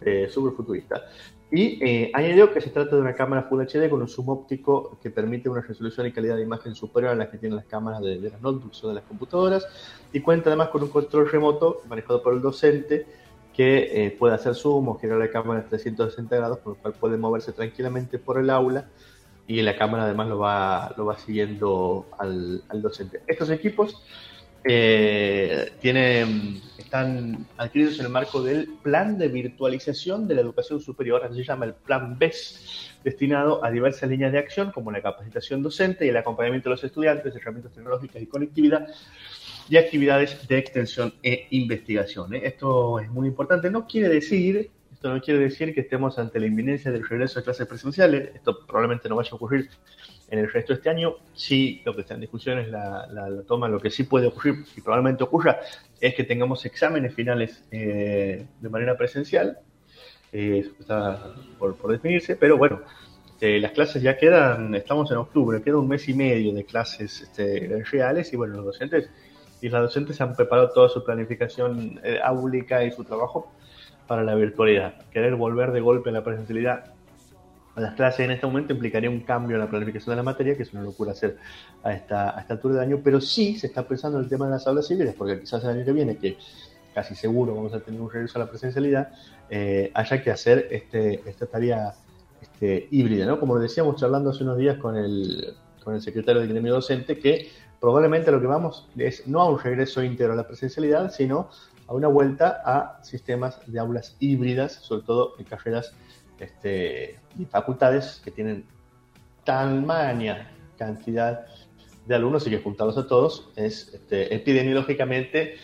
eh, 0.01 0.27
súper 0.29 0.53
futurista. 0.53 1.03
Y 1.51 1.83
eh, 1.85 2.11
añadió 2.13 2.53
que 2.53 2.61
se 2.61 2.69
trata 2.69 2.95
de 2.95 3.01
una 3.01 3.13
cámara 3.13 3.43
Full 3.43 3.61
HD 3.61 3.89
con 3.89 4.01
un 4.01 4.07
zoom 4.07 4.29
óptico 4.29 4.97
que 5.01 5.09
permite 5.09 5.49
una 5.49 5.61
resolución 5.61 6.07
y 6.07 6.13
calidad 6.13 6.37
de 6.37 6.43
imagen 6.43 6.75
superior 6.75 7.11
a 7.11 7.15
las 7.15 7.27
que 7.27 7.37
tienen 7.37 7.57
las 7.57 7.65
cámaras 7.65 8.01
de, 8.01 8.19
de 8.19 8.29
las 8.29 8.41
notebooks 8.41 8.83
o 8.85 8.89
de 8.89 8.95
las 8.95 9.03
computadoras. 9.03 9.67
Y 10.13 10.21
cuenta 10.21 10.49
además 10.49 10.69
con 10.69 10.83
un 10.83 10.89
control 10.89 11.29
remoto 11.29 11.81
manejado 11.89 12.23
por 12.23 12.33
el 12.33 12.41
docente 12.41 13.05
que 13.53 14.05
eh, 14.05 14.11
puede 14.11 14.35
hacer 14.35 14.55
zoom 14.55 14.89
o 14.89 14.97
girar 14.97 15.17
la 15.17 15.29
cámara 15.29 15.61
a 15.61 15.65
360 15.65 16.35
grados, 16.35 16.59
por 16.59 16.75
lo 16.75 16.81
cual 16.81 16.93
puede 16.93 17.17
moverse 17.17 17.51
tranquilamente 17.51 18.17
por 18.17 18.37
el 18.39 18.49
aula 18.49 18.87
y 19.47 19.61
la 19.61 19.77
cámara 19.77 20.03
además 20.03 20.29
lo 20.29 20.39
va, 20.39 20.93
lo 20.97 21.05
va 21.05 21.17
siguiendo 21.17 22.05
al, 22.17 22.63
docente. 22.81 23.21
Estos 23.27 23.49
equipos 23.49 24.01
eh, 24.63 25.71
tienen, 25.79 26.61
están 26.77 27.47
adquiridos 27.57 27.99
en 27.99 28.05
el 28.05 28.11
marco 28.11 28.43
del 28.43 28.67
plan 28.83 29.17
de 29.17 29.27
virtualización 29.27 30.27
de 30.27 30.35
la 30.35 30.41
educación 30.41 30.79
superior, 30.79 31.23
así 31.23 31.37
se 31.37 31.43
llama 31.45 31.65
el 31.65 31.73
plan 31.73 32.17
BES, 32.19 32.91
destinado 33.03 33.63
a 33.65 33.71
diversas 33.71 34.09
líneas 34.09 34.31
de 34.31 34.39
acción 34.39 34.71
como 34.71 34.91
la 34.91 35.01
capacitación 35.01 35.63
docente 35.63 36.05
y 36.05 36.09
el 36.09 36.17
acompañamiento 36.17 36.69
de 36.69 36.75
los 36.75 36.83
estudiantes, 36.83 37.35
herramientas 37.35 37.73
tecnológicas 37.73 38.21
y 38.21 38.27
conectividad 38.27 38.87
y 39.69 39.77
actividades 39.77 40.47
de 40.47 40.57
extensión 40.57 41.13
e 41.23 41.47
investigación. 41.51 42.33
¿eh? 42.33 42.41
Esto 42.43 42.99
es 42.99 43.09
muy 43.09 43.27
importante. 43.27 43.71
No 43.71 43.87
quiere 43.87 44.09
decir, 44.09 44.69
Esto 44.91 45.11
no 45.11 45.21
quiere 45.21 45.39
decir 45.39 45.73
que 45.73 45.81
estemos 45.81 46.19
ante 46.19 46.39
la 46.39 46.45
inminencia 46.45 46.91
del 46.91 47.07
regreso 47.07 47.39
a 47.39 47.43
clases 47.43 47.65
presenciales. 47.65 48.35
Esto 48.35 48.65
probablemente 48.67 49.09
no 49.09 49.15
vaya 49.15 49.31
a 49.31 49.35
ocurrir 49.35 49.69
en 50.31 50.39
el 50.39 50.51
resto 50.51 50.73
de 50.73 50.77
este 50.77 50.89
año. 50.89 51.17
Sí, 51.33 51.81
lo 51.85 51.93
que 51.93 52.01
está 52.01 52.15
en 52.15 52.21
discusión 52.21 52.57
es 52.57 52.69
la, 52.69 53.07
toma. 53.45 53.67
Lo 53.67 53.79
que 53.79 53.91
sí 53.91 54.03
puede 54.03 54.27
ocurrir 54.27 54.65
y 54.75 54.81
probablemente 54.81 55.23
ocurra 55.23 55.59
es 55.99 56.15
que 56.15 56.23
tengamos 56.23 56.65
exámenes 56.65 57.13
finales 57.13 57.63
eh, 57.69 58.45
de 58.59 58.69
manera 58.69 58.97
presencial. 58.97 59.59
Eh, 60.31 60.59
eso 60.59 60.71
está 60.79 61.33
por, 61.59 61.75
definirse, 61.91 62.37
pero 62.37 62.57
bueno, 62.57 62.81
este, 63.33 63.59
las 63.59 63.73
clases 63.73 64.01
ya 64.01 64.17
quedan, 64.17 64.73
estamos 64.73 65.11
en 65.11 65.17
octubre, 65.17 65.61
queda 65.61 65.77
un 65.77 65.89
mes 65.89 66.07
y 66.07 66.13
medio 66.13 66.53
de 66.53 66.63
clases 66.63 67.21
este, 67.21 67.83
reales 67.91 68.31
y 68.31 68.37
bueno, 68.37 68.55
los 68.55 68.65
docentes 68.65 69.09
y 69.61 69.67
las 69.67 69.81
docentes 69.81 70.21
han 70.21 70.35
preparado 70.35 70.69
toda 70.69 70.87
su 70.87 71.03
planificación 71.03 71.99
eh, 72.03 72.19
áulica 72.23 72.83
y 72.85 72.91
su 72.91 73.03
trabajo 73.03 73.51
para 74.07 74.23
la 74.23 74.33
virtualidad. 74.35 74.95
Querer 75.11 75.35
volver 75.35 75.71
de 75.71 75.81
golpe 75.81 76.09
a 76.09 76.13
la 76.13 76.23
presencialidad 76.23 76.93
las 77.75 77.95
clases 77.95 78.21
en 78.21 78.31
este 78.31 78.45
momento 78.45 78.73
implicaría 78.73 79.09
un 79.09 79.21
cambio 79.21 79.55
en 79.55 79.61
la 79.61 79.69
planificación 79.69 80.11
de 80.11 80.17
la 80.17 80.23
materia, 80.23 80.55
que 80.55 80.63
es 80.63 80.73
una 80.73 80.83
locura 80.83 81.11
hacer 81.13 81.37
a 81.83 81.93
esta, 81.93 82.37
a 82.37 82.41
esta 82.41 82.55
altura 82.55 82.75
de 82.75 82.81
año, 82.81 83.01
pero 83.03 83.21
sí 83.21 83.57
se 83.57 83.67
está 83.67 83.87
pensando 83.87 84.17
en 84.17 84.25
el 84.25 84.29
tema 84.29 84.45
de 84.45 84.51
las 84.51 84.67
aulas 84.67 84.87
civiles, 84.87 85.15
porque 85.17 85.39
quizás 85.39 85.63
el 85.63 85.69
año 85.69 85.85
que 85.85 85.93
viene, 85.93 86.17
que 86.17 86.37
casi 86.93 87.15
seguro 87.15 87.55
vamos 87.55 87.73
a 87.73 87.79
tener 87.79 88.01
un 88.01 88.09
regreso 88.09 88.37
a 88.37 88.45
la 88.45 88.49
presencialidad, 88.49 89.11
eh, 89.49 89.91
haya 89.93 90.21
que 90.21 90.31
hacer 90.31 90.67
este, 90.71 91.21
esta 91.25 91.45
tarea 91.45 91.93
este, 92.41 92.87
híbrida, 92.91 93.25
¿no? 93.25 93.39
Como 93.39 93.57
decíamos 93.57 93.95
charlando 93.95 94.31
hace 94.31 94.43
unos 94.43 94.57
días 94.57 94.77
con 94.77 94.97
el, 94.97 95.53
con 95.83 95.95
el 95.95 96.01
secretario 96.01 96.41
del 96.41 96.49
gremio 96.49 96.73
docente, 96.73 97.17
que 97.17 97.49
probablemente 97.79 98.31
lo 98.31 98.41
que 98.41 98.47
vamos 98.47 98.87
es 98.97 99.27
no 99.27 99.41
a 99.41 99.49
un 99.49 99.59
regreso 99.59 100.03
íntegro 100.03 100.33
a 100.33 100.35
la 100.35 100.47
presencialidad, 100.47 101.11
sino 101.11 101.49
a 101.87 101.93
una 101.93 102.07
vuelta 102.07 102.61
a 102.63 103.03
sistemas 103.03 103.59
de 103.65 103.79
aulas 103.79 104.15
híbridas, 104.19 104.73
sobre 104.73 105.03
todo 105.03 105.33
en 105.39 105.45
carreras 105.45 105.93
este, 106.41 107.19
facultades 107.49 108.21
que 108.23 108.31
tienen 108.31 108.65
tamaña 109.43 110.51
cantidad 110.77 111.45
de 112.05 112.15
alumnos 112.15 112.45
y 112.47 112.49
que 112.49 112.59
juntarlos 112.59 112.97
a 112.97 113.07
todos 113.07 113.51
es 113.55 113.93
este, 113.93 114.33
epidemiológicamente 114.33 115.55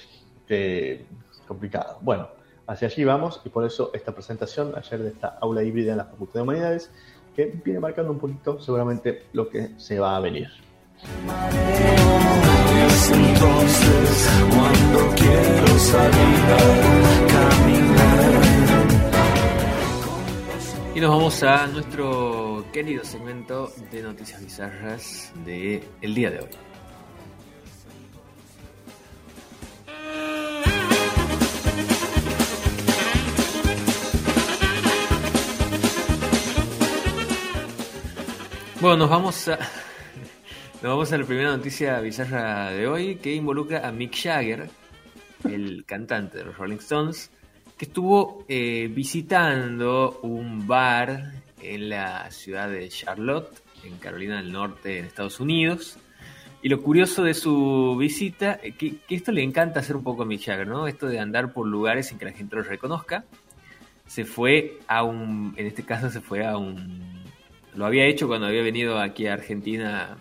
este, 0.42 1.06
complicado. 1.48 1.98
Bueno, 2.02 2.30
hacia 2.68 2.88
allí 2.88 3.04
vamos 3.04 3.42
y 3.44 3.50
por 3.50 3.66
eso 3.66 3.92
esta 3.94 4.14
presentación 4.14 4.74
ayer 4.76 5.02
de 5.02 5.10
esta 5.10 5.38
aula 5.42 5.64
híbrida 5.64 5.92
en 5.92 5.98
la 5.98 6.06
Facultad 6.06 6.36
de 6.36 6.42
Humanidades 6.42 6.92
que 7.36 7.46
viene 7.64 7.80
marcando 7.80 8.12
un 8.12 8.20
poquito 8.20 8.60
seguramente 8.60 9.24
lo 9.34 9.50
que 9.50 9.72
se 9.78 10.00
va 10.00 10.16
a 10.16 10.20
venir 10.20 10.50
Y 20.98 21.00
nos 21.00 21.12
vamos 21.12 21.44
a 21.44 21.68
nuestro 21.68 22.66
querido 22.74 23.04
segmento 23.06 23.72
de 23.92 24.02
noticias 24.02 24.44
bizarras 24.44 25.32
de 25.46 25.84
el 26.02 26.16
día 26.16 26.32
de 26.32 26.40
hoy. 26.40 26.50
Bueno, 38.82 38.98
nos 38.98 39.10
vamos 39.12 39.48
a 39.50 39.60
nos 40.82 40.82
vamos 40.82 41.14
a 41.14 41.18
la 41.20 41.26
primera 41.26 41.56
noticia 41.56 42.00
bizarra 42.00 42.72
de 42.72 42.88
hoy 42.88 43.18
que 43.18 43.36
involucra 43.36 43.88
a 43.88 43.92
Mick 43.92 44.16
Jagger, 44.16 44.68
el 45.44 45.86
cantante 45.86 46.40
de 46.40 46.46
los 46.46 46.58
Rolling 46.58 46.78
Stones, 46.78 47.30
que 47.78 47.86
estuvo 47.86 48.44
eh, 48.48 48.90
visitando 48.92 50.20
un 50.24 50.68
bar 50.68 51.32
en 51.62 51.90
la 51.90 52.32
ciudad 52.32 52.70
de 52.70 52.90
Charlotte, 52.90 53.62
en 53.84 53.98
Carolina 53.98 54.38
del 54.38 54.52
Norte, 54.52 55.00
en 55.00 55.06
Estados 55.06 55.40
Unidos. 55.40 55.98
Y 56.64 56.70
lo 56.70 56.82
curioso 56.82 57.24
de 57.24 57.36
su 57.36 57.96
visita, 58.00 58.60
eh, 58.64 58.72
que, 58.72 58.98
que 59.08 59.16
esto 59.16 59.32
le 59.32 59.44
encanta 59.44 59.80
hacer 59.80 59.96
un 59.96 60.04
poco 60.04 60.24
a 60.24 60.26
Mick 60.26 60.44
Jagger, 60.44 60.68
¿no? 60.68 60.88
Esto 60.88 61.08
de 61.08 61.20
andar 61.20 61.54
por 61.54 61.68
lugares 61.68 62.08
sin 62.08 62.18
que 62.18 62.26
la 62.26 62.32
gente 62.32 62.56
lo 62.56 62.64
reconozca. 62.64 63.26
Se 64.08 64.26
fue 64.26 64.80
a 64.88 65.04
un, 65.04 65.54
en 65.58 65.68
este 65.68 65.84
caso 65.84 66.10
se 66.10 66.22
fue 66.22 66.46
a 66.46 66.58
un, 66.58 67.24
lo 67.76 67.86
había 67.86 68.06
hecho 68.06 68.28
cuando 68.28 68.48
había 68.48 68.64
venido 68.64 69.00
aquí 69.00 69.28
a 69.28 69.34
Argentina 69.34 70.18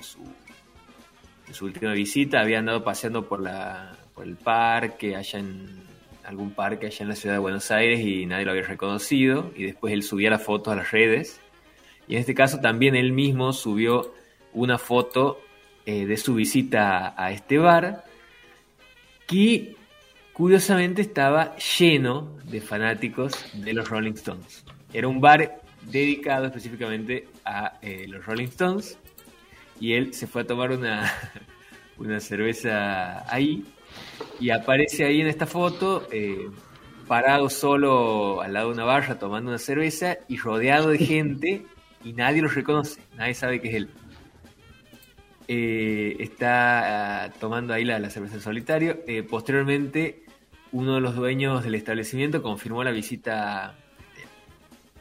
su, 0.00 1.64
última 1.64 1.92
visita, 1.92 2.40
había 2.40 2.58
andado 2.58 2.84
paseando 2.84 3.26
por, 3.26 3.40
la, 3.40 3.96
por 4.14 4.26
el 4.26 4.36
parque, 4.36 5.16
allá 5.16 5.38
en 5.38 5.87
algún 6.28 6.50
parque 6.50 6.86
allá 6.86 6.98
en 7.00 7.08
la 7.08 7.16
ciudad 7.16 7.36
de 7.36 7.38
Buenos 7.38 7.70
Aires 7.70 8.00
y 8.00 8.26
nadie 8.26 8.44
lo 8.44 8.50
había 8.50 8.64
reconocido 8.64 9.50
y 9.56 9.64
después 9.64 9.94
él 9.94 10.02
subía 10.02 10.28
la 10.28 10.38
foto 10.38 10.70
a 10.70 10.76
las 10.76 10.90
redes 10.90 11.40
y 12.06 12.14
en 12.14 12.20
este 12.20 12.34
caso 12.34 12.60
también 12.60 12.94
él 12.94 13.12
mismo 13.12 13.54
subió 13.54 14.12
una 14.52 14.76
foto 14.76 15.40
eh, 15.86 16.04
de 16.04 16.18
su 16.18 16.34
visita 16.34 17.14
a 17.16 17.32
este 17.32 17.56
bar 17.56 18.04
que 19.26 19.74
curiosamente 20.34 21.00
estaba 21.00 21.56
lleno 21.56 22.36
de 22.44 22.60
fanáticos 22.60 23.32
de 23.54 23.72
los 23.72 23.88
Rolling 23.88 24.12
Stones. 24.12 24.64
Era 24.92 25.08
un 25.08 25.22
bar 25.22 25.62
dedicado 25.82 26.46
específicamente 26.46 27.26
a 27.46 27.78
eh, 27.80 28.04
los 28.06 28.24
Rolling 28.26 28.48
Stones 28.48 28.98
y 29.80 29.94
él 29.94 30.12
se 30.12 30.26
fue 30.26 30.42
a 30.42 30.46
tomar 30.46 30.72
una, 30.72 31.10
una 31.96 32.20
cerveza 32.20 33.24
ahí 33.32 33.64
y 34.40 34.50
aparece 34.50 35.04
ahí 35.04 35.20
en 35.20 35.26
esta 35.26 35.46
foto 35.46 36.06
eh, 36.12 36.48
parado 37.06 37.48
solo 37.50 38.40
al 38.42 38.52
lado 38.52 38.68
de 38.68 38.74
una 38.74 38.84
barra 38.84 39.18
tomando 39.18 39.50
una 39.50 39.58
cerveza 39.58 40.18
y 40.28 40.36
rodeado 40.36 40.90
de 40.90 40.98
gente 40.98 41.66
y 42.04 42.12
nadie 42.12 42.42
lo 42.42 42.48
reconoce, 42.48 43.00
nadie 43.16 43.34
sabe 43.34 43.60
que 43.60 43.68
es 43.68 43.74
él. 43.74 43.90
Eh, 45.50 46.16
está 46.20 47.24
ah, 47.24 47.30
tomando 47.40 47.72
ahí 47.72 47.82
la, 47.84 48.10
cerveza 48.10 48.34
en 48.34 48.42
solitario. 48.42 48.98
Eh, 49.06 49.22
posteriormente, 49.22 50.24
uno 50.72 50.96
de 50.96 51.00
los 51.00 51.16
dueños 51.16 51.64
del 51.64 51.74
establecimiento 51.74 52.42
confirmó 52.42 52.84
la 52.84 52.90
visita 52.90 53.74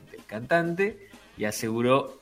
del 0.09 0.23
cantante 0.25 1.09
y 1.37 1.43
aseguró 1.43 2.19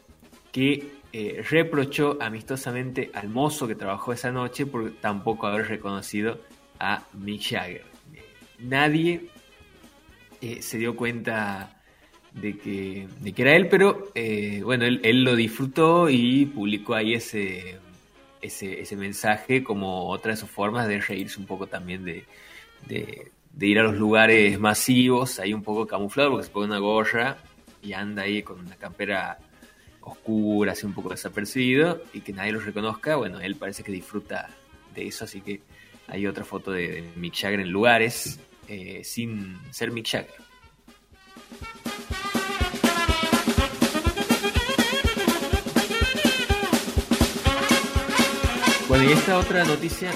que 0.52 0.90
eh, 1.14 1.46
reprochó 1.50 2.18
amistosamente 2.20 3.12
al 3.14 3.30
mozo 3.30 3.68
que 3.68 3.76
trabajó 3.76 4.12
esa 4.12 4.32
noche 4.32 4.66
por 4.66 4.92
tampoco 4.96 5.48
haber 5.48 5.68
reconocido 5.68 6.40
a 6.80 7.04
Mick 7.14 7.42
Jagger. 7.42 7.86
nadie 8.60 9.30
eh, 10.42 10.62
se 10.62 10.78
dio 10.78 10.96
cuenta 10.96 11.82
de 12.34 12.58
que, 12.58 13.08
que 13.34 13.42
era 13.42 13.56
él, 13.56 13.68
pero 13.70 14.12
eh, 14.14 14.62
bueno, 14.64 14.86
él, 14.86 15.24
lo 15.24 15.36
disfrutó 15.36 16.10
y 16.10 16.46
publicó 16.46 16.94
ahí 16.96 17.14
ese, 17.14 17.80
ese, 18.42 18.96
mensaje 18.98 19.64
como 19.64 20.10
otra 20.10 20.32
de 20.32 20.38
sus 20.38 20.50
formas 20.50 20.88
de 20.88 21.00
reírse 21.00 21.40
un 21.40 21.46
poco 21.46 21.68
también 21.68 22.04
de, 22.04 22.26
de, 22.88 23.32
de 23.54 23.68
ir 23.68 23.80
a 23.80 23.84
los 23.84 23.96
lugares 23.96 24.60
masivos, 24.60 25.40
ahí 25.40 25.54
un 25.54 25.64
poco 25.64 25.88
camuflado 25.88 26.32
porque 26.32 26.46
se 26.46 26.52
pone 26.52 26.68
una 26.68 26.80
gorra 26.80 27.38
y 27.82 27.94
anda 27.94 28.24
ahí 28.24 28.44
con 28.44 28.60
una 28.60 28.76
campera 28.76 29.38
oscura, 30.02 30.74
así 30.74 30.86
un 30.86 30.94
poco 30.94 31.10
desapercibido 31.10 32.04
y 32.14 32.20
que 32.20 32.34
nadie 32.34 32.52
lo 32.52 32.60
reconozca, 32.60 33.16
bueno, 33.16 33.40
él 33.40 33.56
parece 33.56 33.84
que 33.84 33.92
disfruta 33.92 34.50
de 34.94 35.08
eso, 35.08 35.24
así 35.24 35.42
que 35.42 35.62
hay 36.08 36.28
otra 36.28 36.44
foto 36.44 36.72
de, 36.72 37.12
Mick 37.16 37.36
Jagger 37.36 37.60
en 37.60 37.70
lugares 37.70 38.40
eh, 38.68 39.02
sin 39.04 39.58
ser 39.72 39.92
Mick 39.92 40.08
Jagger. 40.08 40.46
Bueno, 48.88 49.10
y 49.10 49.14
esta 49.14 49.38
otra 49.40 49.66
noticia 49.66 50.12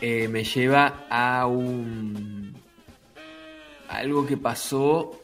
eh, 0.00 0.28
me 0.28 0.44
lleva 0.44 1.06
a 1.08 1.46
un 1.46 2.54
algo 3.88 4.26
que 4.26 4.36
pasó 4.36 5.22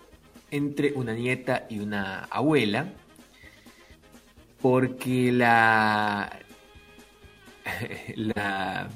entre 0.50 0.92
una 0.92 1.14
nieta 1.14 1.66
y 1.68 1.80
una 1.80 2.24
abuela 2.24 2.92
porque 4.62 5.32
la, 5.32 6.38
la, 8.16 8.88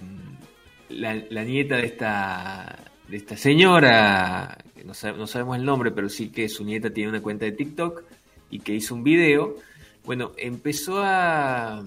la, 0.88 1.44
nieta 1.44 1.77
de 1.77 1.87
esta, 1.87 2.79
de 3.09 3.16
esta 3.16 3.37
señora, 3.37 4.59
no, 4.85 4.92
no, 5.16 5.27
sabemos 5.27 5.57
el 5.57 5.64
nombre, 5.64 5.90
pero 5.90 6.09
sí 6.09 6.29
que 6.29 6.49
su 6.49 6.64
nieta 6.64 6.90
tiene 6.90 7.11
una 7.11 7.22
cuenta 7.22 7.44
de 7.44 7.53
TikTok 7.53 8.03
y 8.51 8.61
que 8.61 8.75
hizo 8.75 8.94
un 8.94 9.03
video, 9.03 9.57
bueno, 10.05 10.33
empezó 10.37 11.03
a, 11.03 11.79
a 11.79 11.85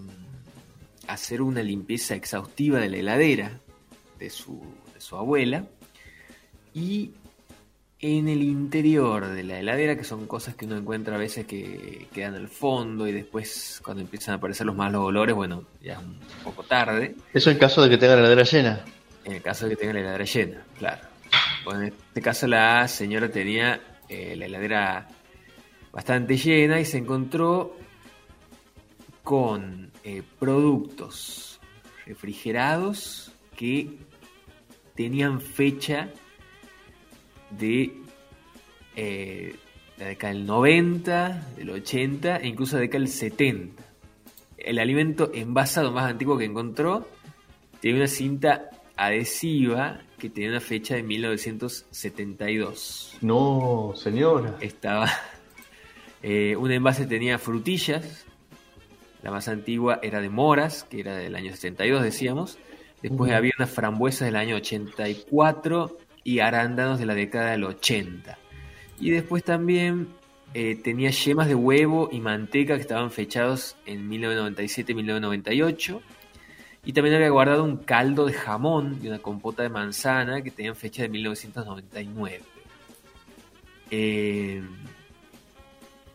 hacer 1.08 1.42
una 1.42 1.64
limpieza 1.64 2.16
exhaustiva 2.16 2.80
de 2.80 2.90
la 2.90 2.98
heladera 2.98 3.60
de 4.20 4.30
su, 4.30 4.62
de 4.94 5.02
su 5.02 5.16
abuela 5.16 5.66
y 6.74 7.12
en 8.02 8.30
el 8.30 8.42
interior 8.42 9.28
de 9.28 9.44
la 9.44 9.60
heladera, 9.60 9.98
que 9.98 10.06
son 10.06 10.26
cosas 10.26 10.56
que 10.56 10.66
uno 10.66 10.78
encuentra 10.78 11.16
a 11.16 11.18
veces 11.18 11.46
que 11.46 12.08
quedan 12.14 12.36
al 12.36 12.48
fondo 12.48 13.08
y 13.08 13.12
después 13.12 13.82
cuando 13.84 14.02
empiezan 14.02 14.34
a 14.34 14.38
aparecer 14.38 14.66
los 14.66 14.76
malos 14.76 15.02
olores, 15.04 15.36
bueno, 15.36 15.66
ya 15.82 15.94
es 15.94 16.00
un 16.00 16.18
poco 16.44 16.64
tarde. 16.64 17.16
Eso 17.34 17.52
en 17.52 17.58
caso 17.58 17.82
de 17.82 17.90
que 17.90 17.98
tenga 17.98 18.16
la 18.16 18.22
heladera 18.22 18.44
llena. 18.44 18.86
En 19.26 19.34
el 19.34 19.42
caso 19.42 19.66
de 19.66 19.72
que 19.72 19.82
tenga 19.82 19.94
la 19.94 20.00
heladera 20.00 20.24
llena, 20.24 20.64
claro. 20.78 21.02
Bueno, 21.66 21.82
en 21.82 21.88
este 21.90 22.22
caso 22.22 22.48
la 22.48 22.88
señora 22.88 23.30
tenía 23.30 23.82
eh, 24.08 24.36
la 24.38 24.46
heladera 24.46 25.08
bastante 25.92 26.38
llena 26.38 26.80
y 26.80 26.86
se 26.86 27.00
encontró 27.00 27.76
con 29.24 29.92
eh, 30.06 30.24
productos 30.40 31.60
refrigerados 32.06 33.34
que 33.58 33.98
tenían 34.96 35.42
fecha 35.42 36.10
de 37.52 37.94
eh, 38.96 39.56
la 39.98 40.08
década 40.08 40.34
del 40.34 40.46
90, 40.46 41.48
del 41.58 41.70
80 41.70 42.38
e 42.38 42.48
incluso 42.48 42.76
la 42.76 42.82
década 42.82 43.00
del 43.00 43.10
70. 43.10 43.84
El 44.58 44.80
alimento 44.80 45.32
envasado 45.34 45.92
más 45.92 46.10
antiguo 46.10 46.38
que 46.38 46.46
encontró 46.46 47.08
tiene 47.80 48.00
una 48.00 48.08
cinta 48.08 48.70
adhesiva 48.96 50.00
que 50.18 50.30
tenía 50.30 50.50
una 50.50 50.60
fecha 50.60 50.96
de 50.96 51.04
1972. 51.04 53.18
No, 53.22 53.94
señora. 53.96 54.58
Estaba. 54.62 55.10
Eh, 56.22 56.58
un 56.58 56.70
envase 56.70 57.06
tenía 57.06 57.40
frutillas. 57.40 58.26
La 59.24 59.32
más 59.32 59.48
antigua 59.48 60.02
era 60.04 60.20
de 60.20 60.28
moras, 60.28 60.84
que 60.84 61.00
era 61.00 61.16
del 61.16 61.34
año 61.34 61.54
72, 61.54 62.04
decíamos. 62.04 62.60
Después 63.02 63.32
había 63.32 63.54
unas 63.58 63.70
frambuesas 63.70 64.26
del 64.26 64.36
año 64.36 64.58
84 64.58 65.98
y 66.30 66.42
arándanos 66.42 67.00
de 67.00 67.08
la 67.08 67.16
década 67.16 67.50
del 67.50 67.64
80. 67.64 68.38
Y 69.00 69.10
después 69.10 69.44
también 69.44 70.10
eh, 70.54 70.76
tenía 70.76 71.10
yemas 71.10 71.48
de 71.48 71.56
huevo 71.56 72.08
y 72.12 72.20
manteca 72.20 72.76
que 72.76 72.82
estaban 72.82 73.10
fechados 73.10 73.76
en 73.88 74.08
1997 74.08 74.92
y 74.92 74.96
1998 74.96 76.02
y 76.86 76.94
también 76.94 77.16
había 77.16 77.30
guardado 77.30 77.64
un 77.64 77.78
caldo 77.78 78.28
de 78.28 78.34
jamón 78.34 79.00
y 79.02 79.08
una 79.08 79.18
compota 79.18 79.64
de 79.64 79.70
manzana 79.70 80.44
que 80.44 80.52
tenían 80.52 80.76
fecha 80.76 81.02
de 81.02 81.10
1999. 81.10 82.42
Eh, 83.90 84.62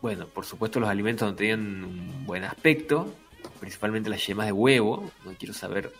bueno, 0.01 0.29
por 0.29 0.45
supuesto 0.45 0.79
los 0.79 0.89
alimentos 0.89 1.29
no 1.29 1.35
tenían 1.35 1.83
un 1.83 2.25
buen 2.25 2.45
aspecto, 2.45 3.13
principalmente 3.59 4.11
las 4.11 4.25
yemas 4.25 4.47
de 4.47 4.53
huevo, 4.53 5.11
no 5.25 5.33
quiero 5.37 5.55
saber 5.55 5.93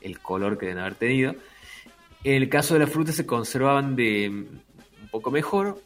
el 0.00 0.20
color 0.20 0.56
que 0.56 0.66
deben 0.66 0.82
haber 0.82 0.94
tenido. 0.94 1.34
En 2.22 2.34
el 2.34 2.48
caso 2.50 2.74
de 2.74 2.80
las 2.80 2.90
frutas 2.90 3.14
se 3.14 3.24
conservaban 3.24 3.96
de 3.96 4.28
un 4.28 5.08
poco 5.10 5.30
mejor, 5.30 5.82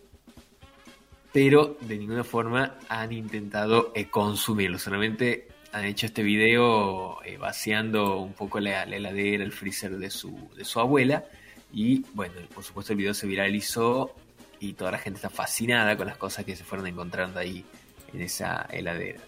pero 1.33 1.77
de 1.81 1.97
ninguna 1.97 2.25
forma 2.25 2.77
han 2.89 3.13
intentado 3.13 3.93
eh, 3.95 4.11
consumirlo, 4.11 4.79
solamente 4.79 5.49
han 5.71 5.85
hecho 5.85 6.07
este 6.07 6.23
video 6.23 7.23
eh, 7.25 7.37
vaciando 7.37 8.19
un 8.19 8.33
poco 8.33 8.61
la, 8.61 8.83
heladera, 8.85 9.43
el 9.45 9.53
freezer 9.53 9.97
de 9.99 10.11
su, 10.11 10.49
de 10.57 10.65
su 10.65 10.79
abuela. 10.81 11.25
Y 11.73 12.05
bueno, 12.15 12.35
por 12.55 12.63
supuesto 12.63 12.93
el 12.93 12.99
video 12.99 13.15
se 13.15 13.27
viralizó 13.27 14.15
y 14.61 14.75
toda 14.75 14.93
la 14.93 14.99
gente 14.99 15.19
está 15.19 15.31
fascinada 15.31 15.97
con 15.97 16.07
las 16.07 16.17
cosas 16.17 16.45
que 16.45 16.55
se 16.55 16.63
fueron 16.63 16.87
encontrando 16.87 17.41
ahí 17.41 17.65
en 18.13 18.21
esa 18.21 18.69
heladera. 18.71 19.21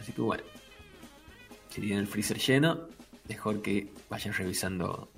Así 0.00 0.12
que 0.12 0.20
bueno, 0.20 0.42
si 1.68 1.80
tienen 1.80 2.00
el 2.00 2.06
freezer 2.08 2.38
lleno, 2.38 2.88
mejor 3.28 3.62
que 3.62 3.88
vayan 4.10 4.34
revisando 4.34 5.08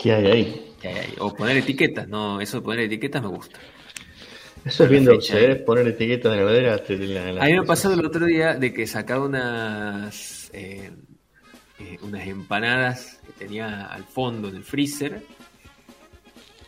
qué 0.00 0.12
hay 0.12 0.26
ahí. 0.26 0.74
¿Qué 0.80 0.88
hay 0.88 0.98
ahí? 0.98 1.14
O 1.18 1.34
poner 1.34 1.56
etiquetas, 1.56 2.08
no, 2.08 2.40
eso 2.40 2.58
de 2.58 2.62
poner 2.62 2.84
etiquetas 2.84 3.22
me 3.22 3.28
gusta. 3.28 3.58
Eso 4.64 4.84
es 4.84 4.90
viendo 4.90 5.12
¿eh? 5.12 5.56
poner 5.56 5.86
etiquetas 5.88 6.32
de 6.32 6.38
la 6.38 6.52
heladera. 6.52 7.42
a 7.42 7.46
mí 7.46 7.52
me 7.52 7.58
ha 7.58 7.64
pasado 7.64 7.94
el 7.94 8.04
otro 8.04 8.26
día 8.26 8.54
de 8.54 8.74
que 8.74 8.86
sacaba 8.86 9.24
unas, 9.24 10.50
eh, 10.52 10.90
eh, 11.78 11.98
unas 12.02 12.26
empanadas 12.26 13.20
que 13.26 13.32
tenía 13.44 13.86
al 13.86 14.04
fondo 14.04 14.48
en 14.48 14.56
el 14.56 14.64
freezer. 14.64 15.22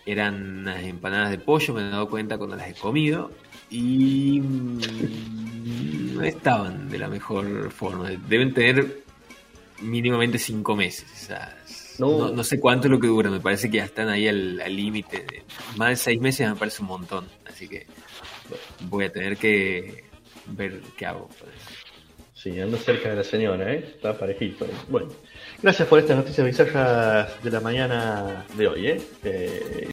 Eran 0.07 0.61
unas 0.61 0.83
empanadas 0.85 1.31
de 1.31 1.39
pollo, 1.39 1.75
me 1.75 1.83
he 1.83 1.91
dado 1.91 2.09
cuenta 2.09 2.39
cuando 2.39 2.57
las 2.57 2.69
he 2.69 2.75
comido. 2.75 3.31
Y 3.71 4.41
no 6.15 6.23
estaban 6.23 6.91
de 6.91 6.99
la 6.99 7.09
mejor 7.09 7.71
forma. 7.71 8.11
Deben 8.11 8.53
tener 8.53 9.03
mínimamente 9.81 10.39
cinco 10.39 10.75
meses. 10.77 11.31
No. 11.99 12.33
No, 12.33 12.45
sé 12.45 12.61
cuánto 12.61 12.87
es 12.87 12.91
lo 12.91 13.01
que 13.01 13.07
dura, 13.07 13.31
me 13.31 13.41
parece 13.41 13.71
que 13.71 13.79
ya 13.79 13.85
están 13.85 14.09
ahí 14.09 14.29
al 14.29 14.57
límite. 14.75 15.45
Más 15.77 15.91
de 15.91 15.97
seis 15.97 16.21
meses 16.21 16.49
me 16.49 16.57
parece 16.57 16.83
un 16.83 16.89
montón. 16.89 17.27
Así 17.47 17.69
que 17.69 17.87
voy 18.89 19.05
a 19.05 19.13
tener 19.13 19.37
que 19.37 20.05
ver 20.47 20.81
qué 20.97 21.07
hago. 21.07 21.29
Sí, 22.35 22.59
ando 22.61 22.77
cerca 22.77 23.11
de 23.11 23.17
la 23.17 23.25
señora, 23.25 23.73
¿eh? 23.73 23.85
Está 23.95 24.19
parejito. 24.19 24.67
Bueno, 24.89 25.09
gracias 25.63 25.87
por 25.87 26.01
estas 26.01 26.17
noticias 26.17 26.45
bizarras 26.45 27.43
de 27.43 27.51
la 27.51 27.61
mañana 27.61 28.47
de 28.57 28.67
hoy, 28.67 28.87
¿eh? 28.89 29.01
eh 29.23 29.89